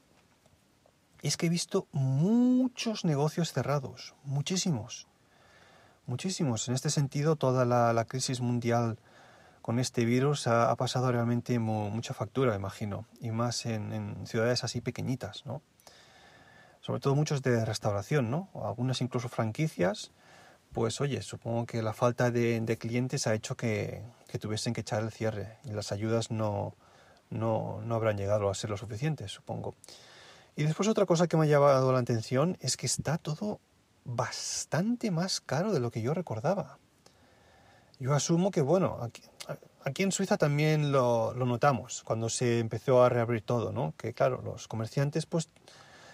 es 1.21 1.36
que 1.36 1.48
he 1.48 1.50
visto 1.50 1.88
muchos 1.91 3.04
negocios 3.04 3.52
cerrados, 3.52 4.15
muchísimos, 4.24 5.08
muchísimos. 6.06 6.67
En 6.69 6.76
este 6.76 6.89
sentido, 6.89 7.36
toda 7.36 7.65
la, 7.65 7.91
la 7.91 8.06
crisis 8.06 8.39
mundial 8.39 8.98
con 9.65 9.80
este 9.80 10.06
virus 10.06 10.45
ha, 10.45 10.75
pasado 10.75 11.12
realmente 11.12 11.58
mucha 11.58 12.13
factura, 12.13 12.54
imagino, 12.54 13.08
y 13.19 13.32
más 13.32 13.65
en, 13.65 14.28
ciudades 14.28 14.63
así 14.63 14.80
pequeñitas, 14.80 15.43
¿no? 15.47 15.63
Sobre 16.82 16.99
todo 16.99 17.15
muchos 17.15 17.41
de 17.41 17.65
restauración, 17.65 18.30
¿no? 18.30 18.47
Algunas 18.63 19.01
incluso 19.01 19.28
franquicias, 19.28 20.12
pues 20.71 21.01
oye, 21.01 21.23
supongo 21.23 21.65
que 21.65 21.82
la 21.82 21.93
falta 21.93 22.30
de, 22.30 22.62
de 22.62 22.78
clientes 22.78 23.25
ha 23.25 23.34
hecho 23.34 23.58
que, 23.58 24.04
que, 24.28 24.38
tuviesen 24.38 24.73
que 24.73 24.82
echar 24.82 25.01
el 25.01 25.12
cierre 25.12 25.58
y 25.63 25.71
las 25.71 25.91
ayudas 25.91 26.30
no, 26.30 26.75
no, 27.32 27.82
no 27.82 27.95
habrán 27.95 28.17
llegado 28.17 28.51
a 28.51 28.54
ser 28.54 28.69
lo 28.69 28.78
suficientes, 28.78 29.32
supongo. 29.32 29.73
Y 30.56 30.62
después 30.65 30.88
otra 30.88 31.08
cosa 31.08 31.25
que 31.25 31.38
me 31.38 31.45
ha 31.45 31.49
llamado 31.49 31.91
la 31.91 31.97
atención 31.97 32.56
es 32.60 32.78
que 32.78 32.86
está 32.86 33.17
todo 33.17 33.60
bastante 34.04 35.10
más 35.10 35.41
caro 35.41 35.73
de 35.73 35.80
lo 35.80 35.89
que 35.89 36.04
yo 36.04 36.13
recordaba. 36.13 36.78
Yo 37.99 38.13
asumo 38.13 38.51
que, 38.51 38.62
bueno, 38.62 38.99
aquí, 39.84 40.03
en 40.03 40.12
Suiza 40.12 40.38
también 40.38 40.91
lo, 40.91 41.34
notamos 41.34 42.03
cuando 42.03 42.29
se 42.29 42.60
empezó 42.60 43.03
a 43.03 43.10
reabrir 43.10 43.41
todo, 43.41 43.71
¿no? 43.71 43.93
Que 43.97 44.13
claro, 44.13 44.41
los 44.43 44.67
comerciantes 44.67 45.25
pues 45.25 45.49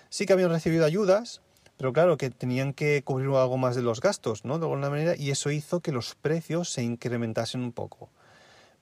sí 0.10 0.26
que 0.26 0.34
habían 0.34 0.52
recibido 0.52 0.86
ayudas, 0.86 1.42
pero 1.78 1.92
claro 1.92 2.18
que 2.18 2.30
tenían 2.30 2.74
que 2.74 3.02
cubrir 3.04 3.30
algo 3.30 3.58
más 3.58 3.76
de 3.76 3.82
los 3.82 4.00
gastos, 4.00 4.46
¿no? 4.46 4.60
De 4.60 4.66
alguna 4.66 4.90
manera, 4.90 5.16
y 5.16 5.32
eso 5.32 5.50
hizo 5.50 5.80
que 5.80 5.92
los 5.92 6.14
precios 6.14 6.70
se 6.70 6.84
incrementasen 6.84 7.62
un 7.62 7.72
poco. 7.72 8.10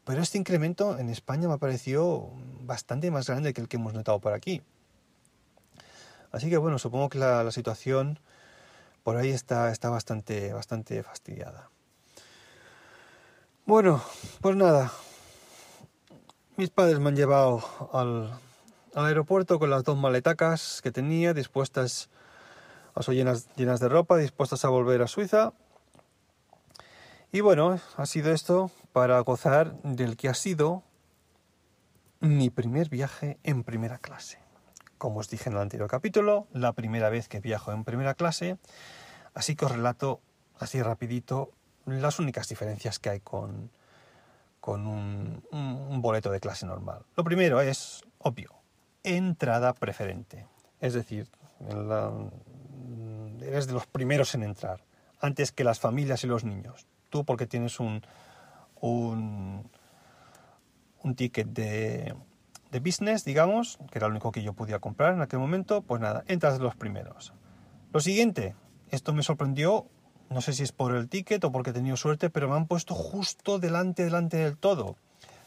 Pero 0.03 0.21
este 0.21 0.37
incremento 0.37 0.97
en 0.97 1.09
España 1.09 1.47
me 1.47 1.53
ha 1.53 1.57
parecido 1.57 2.31
bastante 2.61 3.11
más 3.11 3.27
grande 3.27 3.53
que 3.53 3.61
el 3.61 3.69
que 3.69 3.77
hemos 3.77 3.93
notado 3.93 4.19
por 4.19 4.33
aquí. 4.33 4.61
Así 6.31 6.49
que 6.49 6.57
bueno, 6.57 6.79
supongo 6.79 7.09
que 7.09 7.19
la, 7.19 7.43
la 7.43 7.51
situación 7.51 8.19
por 9.03 9.15
ahí 9.17 9.29
está, 9.29 9.71
está 9.71 9.89
bastante, 9.89 10.51
bastante 10.51 11.01
fastidiada. 11.03 11.69
Bueno, 13.69 14.01
pues 14.41 14.55
nada. 14.55 14.91
Mis 16.57 16.71
padres 16.71 16.97
me 16.97 17.09
han 17.09 17.15
llevado 17.15 17.61
al, 17.93 18.33
aeropuerto 18.95 19.59
con 19.59 19.69
las 19.69 19.83
dos 19.83 19.95
maletacas 19.95 20.81
que 20.81 20.91
tenía, 20.91 21.35
dispuestas, 21.35 22.09
ser 22.99 23.13
llenas, 23.13 23.47
llenas 23.57 23.79
de 23.79 23.87
ropa, 23.87 24.17
dispuestas 24.17 24.65
a 24.65 24.69
volver 24.69 25.03
a 25.03 25.07
Suiza. 25.07 25.53
Y 27.31 27.41
bueno, 27.41 27.79
ha 27.95 28.05
sido 28.07 28.31
esto 28.31 28.71
para 28.91 29.19
gozar 29.19 29.79
del 29.83 30.17
que 30.17 30.29
ha 30.29 30.33
sido 30.33 30.81
mi 32.21 32.49
primer 32.49 32.89
viaje 32.89 33.37
en 33.43 33.63
primera 33.63 33.99
clase. 33.99 34.39
Como 34.97 35.19
os 35.19 35.29
dije 35.29 35.47
en 35.47 35.57
el 35.57 35.61
anterior 35.61 35.87
capítulo, 35.87 36.47
la 36.53 36.73
primera 36.73 37.11
vez 37.11 37.27
que 37.27 37.39
viajo 37.39 37.71
en 37.71 37.83
primera 37.83 38.15
clase, 38.15 38.57
así 39.35 39.55
que 39.55 39.65
os 39.65 39.71
relato 39.71 40.21
así 40.57 40.81
rapidito 40.81 41.51
las 41.89 42.19
únicas 42.19 42.47
diferencias 42.47 42.99
que 42.99 43.09
hay 43.09 43.19
con, 43.19 43.71
con 44.59 44.87
un, 44.87 46.01
boleto 46.01 46.31
de 46.31 46.39
clase 46.39 46.65
normal. 46.65 47.05
Lo 47.15 47.23
primero 47.23 47.61
es, 47.61 48.03
obvio, 48.19 48.55
entrada 49.03 49.73
preferente. 49.73 50.47
Es 50.79 50.93
decir, 50.93 51.27
la, 51.67 52.11
eres 53.41 53.67
de 53.67 53.73
los 53.73 53.87
primeros 53.87 54.35
en 54.35 54.43
entrar, 54.43 54.83
antes 55.19 55.51
que 55.51 55.63
las 55.63 55.79
familias 55.79 56.23
y 56.23 56.27
los 56.27 56.43
niños. 56.43 56.87
Tú 57.09 57.25
porque 57.25 57.47
tienes 57.47 57.79
un, 57.79 58.01
un, 58.79 59.69
un 61.03 61.15
ticket 61.15 61.47
de, 61.47 62.15
de 62.71 62.79
business, 62.79 63.25
digamos, 63.25 63.79
que 63.91 63.97
era 63.97 64.07
lo 64.07 64.11
único 64.11 64.31
que 64.31 64.43
yo 64.43 64.53
podía 64.53 64.79
comprar 64.79 65.13
en 65.13 65.21
aquel 65.21 65.39
momento, 65.39 65.81
pues 65.81 66.01
nada, 66.01 66.23
entras 66.27 66.57
de 66.57 66.63
los 66.63 66.75
primeros. 66.75 67.33
Lo 67.91 67.99
siguiente, 67.99 68.55
esto 68.91 69.13
me 69.13 69.23
sorprendió, 69.23 69.87
no 70.29 70.41
sé 70.41 70.53
si 70.53 70.63
es 70.63 70.71
por 70.71 70.95
el 70.95 71.09
ticket 71.09 71.43
o 71.43 71.51
porque 71.51 71.71
he 71.71 71.73
tenido 71.73 71.97
suerte, 71.97 72.29
pero 72.29 72.47
me 72.49 72.55
han 72.55 72.67
puesto 72.67 72.93
justo 72.93 73.59
delante, 73.59 74.03
delante 74.03 74.37
del 74.37 74.57
todo. 74.57 74.95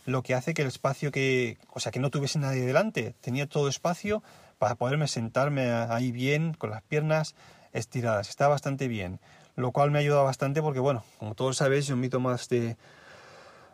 Lo 0.05 0.23
que 0.23 0.35
hace 0.35 0.55
que 0.55 0.63
el 0.63 0.69
espacio 0.69 1.13
que, 1.13 1.59
o 1.73 1.81
sea, 1.81 1.93
que 1.93 2.01
no 2.01 2.11
tuviese 2.11 2.39
nadie 2.39 2.63
delante, 2.63 3.15
tenía 3.21 3.47
todo 3.47 3.69
espacio 3.69 4.23
para 4.59 4.75
poderme 4.75 5.07
sentarme 5.07 5.71
ahí 5.71 6.11
bien, 6.11 6.55
con 6.55 6.71
las 6.71 6.83
piernas 6.83 7.35
estiradas. 7.73 8.29
Está 8.29 8.49
bastante 8.49 8.89
bien. 8.89 9.21
Lo 9.55 9.71
cual 9.71 9.91
me 9.91 9.99
ha 9.99 10.01
ayudado 10.01 10.25
bastante 10.25 10.63
porque, 10.63 10.81
bueno, 10.81 11.05
como 11.19 11.35
todos 11.35 11.59
sabéis, 11.59 11.87
yo 11.87 11.97
mido 11.97 12.21
más 12.21 12.49
de 12.49 12.77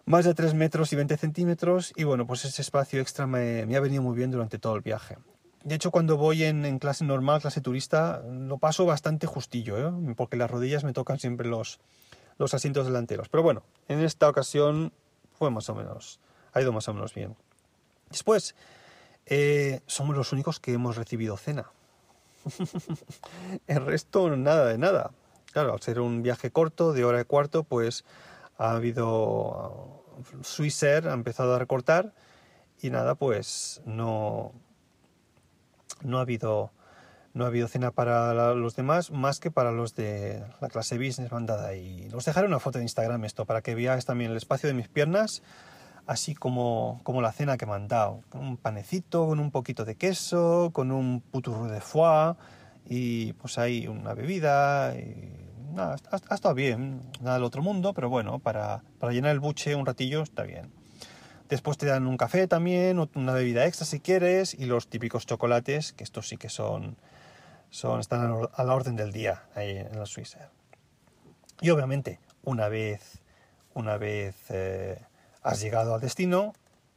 más 0.04 0.24
de 0.24 0.34
3 0.34 0.54
metros 0.54 0.92
y 0.92 0.96
20 0.96 1.18
centímetros 1.18 1.92
y 1.94 2.04
bueno, 2.04 2.26
pues 2.26 2.44
ese 2.46 2.62
espacio 2.62 3.00
extra 3.00 3.26
me, 3.26 3.66
me 3.66 3.76
ha 3.76 3.80
venido 3.80 4.02
muy 4.02 4.16
bien 4.16 4.30
durante 4.30 4.58
todo 4.58 4.74
el 4.74 4.80
viaje. 4.80 5.18
De 5.68 5.74
hecho, 5.74 5.90
cuando 5.90 6.16
voy 6.16 6.44
en, 6.44 6.78
clase 6.78 7.04
normal, 7.04 7.42
clase 7.42 7.60
turista, 7.60 8.22
lo 8.26 8.56
paso 8.56 8.86
bastante 8.86 9.26
justillo, 9.26 9.76
¿eh? 9.76 10.14
porque 10.16 10.38
las 10.38 10.50
rodillas 10.50 10.82
me 10.82 10.94
tocan 10.94 11.18
siempre 11.18 11.46
los, 11.46 11.78
los 12.38 12.54
asientos 12.54 12.86
delanteros. 12.86 13.28
Pero 13.28 13.42
bueno, 13.42 13.64
en 13.86 14.00
esta 14.00 14.30
ocasión 14.30 14.94
fue 15.38 15.50
más 15.50 15.68
o 15.68 15.74
menos, 15.74 16.20
ha 16.54 16.62
ido 16.62 16.72
más 16.72 16.88
o 16.88 16.94
menos 16.94 17.12
bien. 17.12 17.36
Después, 18.08 18.54
eh, 19.26 19.82
somos 19.86 20.16
los 20.16 20.32
únicos 20.32 20.58
que 20.58 20.72
hemos 20.72 20.96
recibido 20.96 21.36
cena. 21.36 21.70
el 23.66 23.84
resto, 23.84 24.34
nada 24.38 24.64
de 24.68 24.78
nada. 24.78 25.10
Claro, 25.52 25.74
al 25.74 25.82
ser 25.82 26.00
un 26.00 26.22
viaje 26.22 26.50
corto, 26.50 26.94
de 26.94 27.04
hora 27.04 27.20
y 27.20 27.24
cuarto, 27.24 27.62
pues 27.64 28.06
ha 28.56 28.70
habido 28.70 30.02
Swissair 30.42 31.08
ha 31.08 31.12
empezado 31.12 31.54
a 31.54 31.58
recortar 31.58 32.14
y 32.80 32.88
nada, 32.88 33.16
pues 33.16 33.82
no, 33.84 34.54
no 36.02 36.18
ha 36.18 36.22
habido 36.22 36.70
no 37.34 37.44
ha 37.44 37.48
habido 37.48 37.68
cena 37.68 37.90
para 37.90 38.54
los 38.54 38.74
demás 38.74 39.10
más 39.10 39.38
que 39.38 39.50
para 39.50 39.70
los 39.70 39.94
de 39.94 40.42
la 40.60 40.68
clase 40.68 40.96
business 40.96 41.30
mandada 41.30 41.74
y 41.74 42.08
os 42.12 42.24
dejaré 42.24 42.46
una 42.46 42.58
foto 42.58 42.78
de 42.78 42.84
Instagram 42.84 43.24
esto 43.24 43.44
para 43.44 43.60
que 43.60 43.74
veáis 43.74 44.04
también 44.04 44.30
el 44.30 44.36
espacio 44.36 44.68
de 44.68 44.74
mis 44.74 44.88
piernas 44.88 45.42
así 46.06 46.34
como, 46.34 47.00
como 47.04 47.20
la 47.20 47.32
cena 47.32 47.56
que 47.58 47.66
me 47.66 47.72
han 47.72 47.88
un 48.32 48.56
panecito 48.56 49.26
con 49.26 49.40
un 49.40 49.50
poquito 49.50 49.84
de 49.84 49.96
queso 49.96 50.70
con 50.72 50.90
un 50.90 51.20
puturro 51.20 51.66
de 51.66 51.80
foie 51.80 52.34
y 52.88 53.34
pues 53.34 53.58
hay 53.58 53.86
una 53.86 54.14
bebida 54.14 54.94
y 54.98 55.48
nada, 55.74 55.96
ha, 56.10 56.16
ha, 56.30 56.34
estado 56.34 56.54
bien, 56.54 57.02
nada 57.20 57.36
del 57.36 57.44
otro 57.44 57.62
mundo, 57.62 57.92
pero 57.94 58.08
bueno, 58.08 58.38
para, 58.38 58.82
para, 58.98 59.12
llenar 59.12 59.32
el 59.32 59.40
buche 59.40 59.74
un 59.74 59.86
ratillo 59.86 60.22
está 60.22 60.42
bien. 60.42 60.77
Después 61.48 61.78
te 61.78 61.86
dan 61.86 62.06
un 62.06 62.18
café 62.18 62.46
también, 62.46 62.98
una 63.14 63.32
bebida 63.32 63.64
extra 63.66 63.86
si 63.86 64.00
quieres, 64.00 64.52
y 64.52 64.66
los 64.66 64.88
típicos 64.88 65.24
chocolates, 65.24 65.94
que 65.94 66.04
estos 66.04 66.28
sí 66.28 66.36
que 66.36 66.50
son, 66.50 66.98
están 67.70 68.48
a 68.52 68.64
la 68.64 68.74
orden 68.74 68.96
del 68.96 69.12
día 69.12 69.44
ahí 69.54 69.78
en 69.78 69.98
la 69.98 70.04
Suiza. 70.04 70.50
Y 71.60 71.70
obviamente, 71.70 72.20
una 72.44 72.68
vez, 72.68 73.22
una 73.72 73.96
vez 73.96 74.36
eh, 74.50 75.02
has 75.42 75.60
llegado 75.60 75.94
al 75.94 76.02
destino, 76.02 76.52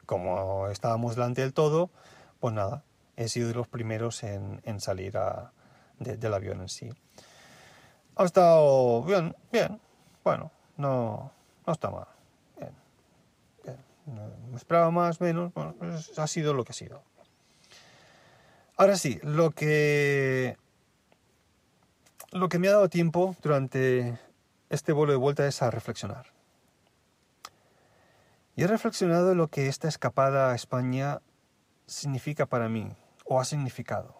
como 0.05 0.67
estábamos 0.67 1.15
delante 1.15 1.41
del 1.41 1.53
todo, 1.53 1.89
pues 2.41 2.53
nada, 2.53 2.83
he 3.15 3.29
sido 3.29 3.47
de 3.47 3.53
los 3.53 3.69
primeros 3.69 4.21
en, 4.23 4.61
salir 4.79 5.17
del 5.97 6.33
avión 6.33 6.59
en 6.59 6.67
sí. 6.67 6.89
Ha 8.17 8.25
estado 8.25 9.03
bien, 9.03 9.33
bien. 9.51 9.79
Bueno, 10.25 10.51
no, 10.75 11.31
no 11.65 11.73
está 11.73 11.89
mal. 11.89 12.10
No, 14.11 14.57
esperaba 14.57 14.91
más, 14.91 15.21
menos. 15.21 15.53
Bueno, 15.53 15.75
pues 15.77 16.17
ha 16.19 16.27
sido 16.27 16.53
lo 16.53 16.63
que 16.63 16.71
ha 16.71 16.75
sido. 16.75 17.03
Ahora 18.77 18.97
sí, 18.97 19.19
lo 19.23 19.51
que 19.51 20.57
lo 22.31 22.49
que 22.49 22.59
me 22.59 22.67
ha 22.67 22.71
dado 22.71 22.89
tiempo 22.89 23.35
durante 23.41 24.17
este 24.69 24.93
vuelo 24.93 25.11
de 25.11 25.17
vuelta 25.17 25.45
es 25.47 25.61
a 25.61 25.69
reflexionar. 25.69 26.27
Y 28.55 28.63
he 28.63 28.67
reflexionado 28.67 29.31
en 29.31 29.37
lo 29.37 29.47
que 29.47 29.67
esta 29.67 29.87
escapada 29.87 30.51
a 30.51 30.55
España 30.55 31.21
significa 31.87 32.45
para 32.45 32.69
mí, 32.69 32.91
o 33.25 33.39
ha 33.39 33.45
significado. 33.45 34.15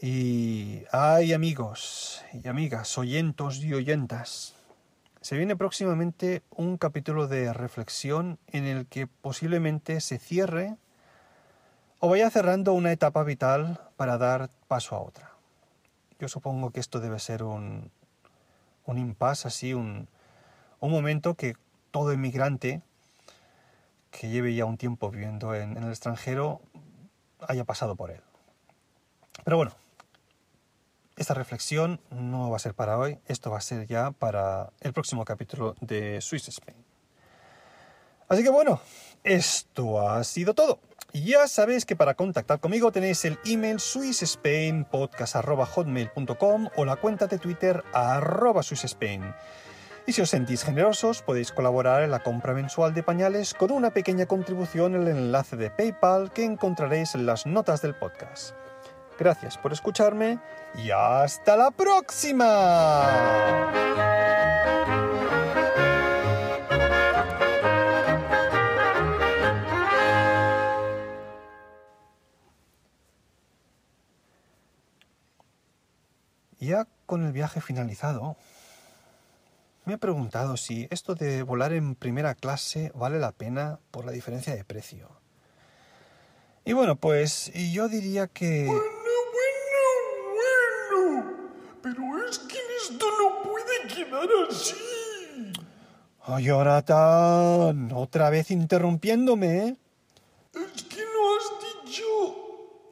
Y 0.00 0.84
ay 0.92 1.32
amigos 1.32 2.22
y 2.32 2.48
amigas, 2.48 2.98
oyentos 2.98 3.58
y 3.58 3.72
oyentas, 3.72 4.54
se 5.26 5.36
viene 5.36 5.56
próximamente 5.56 6.44
un 6.50 6.78
capítulo 6.78 7.26
de 7.26 7.52
reflexión 7.52 8.38
en 8.52 8.64
el 8.64 8.86
que 8.86 9.08
posiblemente 9.08 10.00
se 10.00 10.20
cierre 10.20 10.76
o 11.98 12.08
vaya 12.08 12.30
cerrando 12.30 12.74
una 12.74 12.92
etapa 12.92 13.24
vital 13.24 13.80
para 13.96 14.18
dar 14.18 14.50
paso 14.68 14.94
a 14.94 15.00
otra. 15.00 15.32
Yo 16.20 16.28
supongo 16.28 16.70
que 16.70 16.78
esto 16.78 17.00
debe 17.00 17.18
ser 17.18 17.42
un, 17.42 17.90
un 18.84 18.98
impasse, 18.98 19.48
así, 19.48 19.74
un, 19.74 20.08
un 20.78 20.90
momento 20.92 21.34
que 21.34 21.56
todo 21.90 22.12
inmigrante 22.12 22.80
que 24.12 24.28
lleve 24.28 24.54
ya 24.54 24.64
un 24.64 24.76
tiempo 24.76 25.10
viviendo 25.10 25.56
en, 25.56 25.76
en 25.76 25.82
el 25.82 25.90
extranjero 25.90 26.60
haya 27.48 27.64
pasado 27.64 27.96
por 27.96 28.12
él. 28.12 28.20
Pero 29.42 29.56
bueno, 29.56 29.72
esta 31.16 31.34
reflexión 31.34 32.00
no 32.10 32.50
va 32.50 32.56
a 32.56 32.60
ser 32.60 32.74
para 32.74 32.98
hoy, 32.98 33.18
esto 33.26 33.50
va 33.50 33.58
a 33.58 33.62
ser 33.62 33.86
ya 33.86 34.10
para 34.10 34.70
el 34.80 34.92
próximo 34.92 35.24
capítulo 35.24 35.76
de 35.80 36.20
Swiss 36.20 36.48
Spain. 36.48 36.76
Así 38.28 38.42
que 38.42 38.50
bueno, 38.50 38.80
esto 39.24 40.06
ha 40.08 40.22
sido 40.24 40.52
todo. 40.54 40.80
Ya 41.12 41.46
sabéis 41.48 41.84
que 41.86 41.96
para 41.96 42.14
contactar 42.14 42.60
conmigo 42.60 42.92
tenéis 42.92 43.24
el 43.24 43.38
email 43.46 43.80
swissspainpodcast.hotmail.com 43.80 46.68
o 46.76 46.84
la 46.84 46.96
cuenta 46.96 47.26
de 47.26 47.38
Twitter 47.38 47.82
arroba 47.94 48.62
swissspain. 48.62 49.34
Y 50.06 50.12
si 50.12 50.20
os 50.20 50.28
sentís 50.30 50.64
generosos, 50.64 51.22
podéis 51.22 51.52
colaborar 51.52 52.02
en 52.02 52.10
la 52.10 52.22
compra 52.22 52.52
mensual 52.52 52.92
de 52.94 53.02
pañales 53.02 53.54
con 53.54 53.72
una 53.72 53.88
pequeña 53.90 54.26
contribución 54.26 54.94
en 54.94 55.00
el 55.02 55.08
enlace 55.08 55.56
de 55.56 55.70
PayPal 55.70 56.30
que 56.32 56.44
encontraréis 56.44 57.14
en 57.14 57.24
las 57.24 57.46
notas 57.46 57.80
del 57.80 57.94
podcast. 57.94 58.54
Gracias 59.18 59.58
por 59.58 59.72
escucharme 59.72 60.38
y 60.74 60.90
hasta 60.90 61.56
la 61.56 61.70
próxima. 61.70 63.72
Ya 76.58 76.88
con 77.06 77.24
el 77.24 77.32
viaje 77.32 77.60
finalizado, 77.60 78.36
me 79.84 79.94
he 79.94 79.98
preguntado 79.98 80.56
si 80.56 80.88
esto 80.90 81.14
de 81.14 81.44
volar 81.44 81.72
en 81.72 81.94
primera 81.94 82.34
clase 82.34 82.90
vale 82.94 83.20
la 83.20 83.30
pena 83.30 83.78
por 83.92 84.04
la 84.04 84.10
diferencia 84.10 84.52
de 84.54 84.64
precio. 84.64 85.08
Y 86.64 86.72
bueno, 86.72 86.96
pues 86.96 87.52
yo 87.54 87.86
diría 87.86 88.26
que... 88.26 88.66
Bueno, 88.66 88.82
bueno, 90.32 91.14
bueno. 91.14 91.50
Pero 91.80 92.28
es 92.28 92.40
que 92.40 92.58
esto 92.82 93.06
no 93.20 93.42
puede 93.42 93.86
quedar 93.94 94.28
así. 94.50 94.74
Oh, 96.28 96.38
Jonathan, 96.40 97.92
otra 97.94 98.30
vez 98.30 98.50
interrumpiéndome. 98.50 99.58
¿eh? 99.68 99.76
Es 100.54 100.82
que 100.84 101.02
no 101.04 101.36
has 101.36 101.84
dicho 101.84 102.04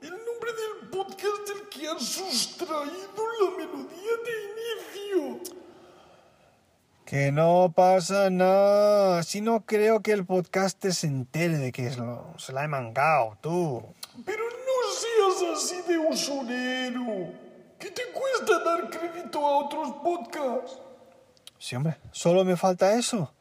el 0.02 0.10
nombre 0.10 0.50
del 0.52 0.90
podcast 0.90 1.48
del 1.48 1.68
que 1.68 1.88
has 1.88 2.02
sustraído 2.04 3.24
la 3.40 3.56
melodía 3.56 4.14
de 4.24 5.22
inicio. 5.24 5.54
Que 7.04 7.32
no 7.32 7.72
pasa 7.74 8.30
nada. 8.30 9.22
Si 9.24 9.40
no 9.40 9.64
creo 9.66 10.00
que 10.00 10.12
el 10.12 10.24
podcast 10.24 10.84
se 10.86 11.06
entere 11.08 11.58
de 11.58 11.72
que 11.72 11.90
lo- 11.96 12.34
se 12.38 12.52
la 12.52 12.64
he 12.64 12.68
mangado, 12.68 13.36
tú. 13.40 13.82
Pero 14.24 14.44
no 14.44 15.34
seas 15.42 15.56
así 15.56 15.82
de 15.88 15.98
usurero. 15.98 17.32
¿Qué 17.80 17.90
te 17.90 18.02
cuesta 18.12 18.62
dar 18.64 18.88
crédito 18.88 19.44
a 19.44 19.58
otros 19.64 19.88
podcasts? 20.04 20.78
Sí, 21.64 21.76
hombre, 21.76 21.96
solo 22.12 22.44
me 22.44 22.58
falta 22.58 22.98
eso. 22.98 23.32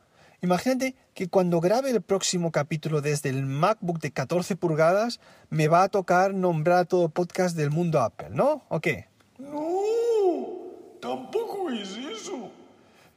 Imagínate 0.42 0.96
que 1.14 1.28
cuando 1.28 1.60
grabe 1.60 1.90
el 1.90 2.02
próximo 2.02 2.54
capítulo 2.54 3.02
desde 3.02 3.28
el 3.28 3.46
MacBook 3.46 4.00
de 4.00 4.12
14 4.12 4.56
pulgadas, 4.56 5.20
me 5.50 5.68
va 5.68 5.84
a 5.84 5.90
tocar 5.90 6.34
nombrar 6.34 6.78
a 6.78 6.86
todo 6.86 7.10
podcast 7.10 7.58
del 7.58 7.70
mundo 7.70 8.00
Apple, 8.00 8.30
¿no? 8.30 8.64
¿O 8.70 8.80
qué? 8.80 9.10
No, 9.40 9.60
tampoco 11.02 11.70
es 11.70 11.98
eso. 11.98 12.50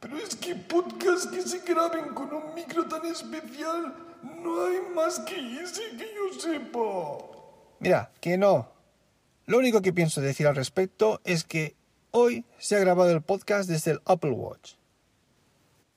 Pero 0.01 0.17
es 0.17 0.35
que 0.35 0.55
podcasts 0.55 1.27
que 1.27 1.41
se 1.41 1.59
graben 1.59 2.13
con 2.13 2.33
un 2.33 2.53
micro 2.53 2.85
tan 2.85 3.05
especial, 3.05 3.95
no 4.43 4.65
hay 4.65 4.93
más 4.93 5.19
que 5.19 5.37
ese 5.61 5.83
que 5.91 6.05
yo 6.05 6.37
sepa. 6.37 7.17
Mira, 7.79 8.11
que 8.19 8.37
no. 8.37 8.73
Lo 9.45 9.57
único 9.57 9.81
que 9.81 9.93
pienso 9.93 10.19
decir 10.19 10.47
al 10.47 10.57
respecto 10.57 11.21
es 11.23 11.45
que 11.45 11.77
hoy 12.11 12.43
se 12.57 12.75
ha 12.75 12.79
grabado 12.79 13.11
el 13.11 13.21
podcast 13.21 13.69
desde 13.69 13.91
el 13.91 14.01
Apple 14.05 14.31
Watch. 14.31 14.73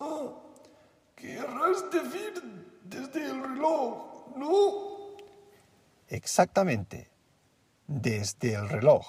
Ah, 0.00 0.32
querrás 1.14 1.90
decir 1.90 2.32
desde 2.82 3.26
el 3.26 3.42
reloj, 3.42 4.34
¿no? 4.36 5.16
Exactamente. 6.08 7.10
Desde 7.86 8.54
el 8.54 8.68
reloj. 8.68 9.06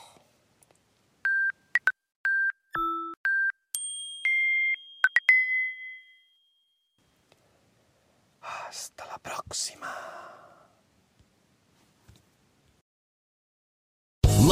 Hasta 8.41 9.05
la 9.05 9.17
próxima. 9.19 10.00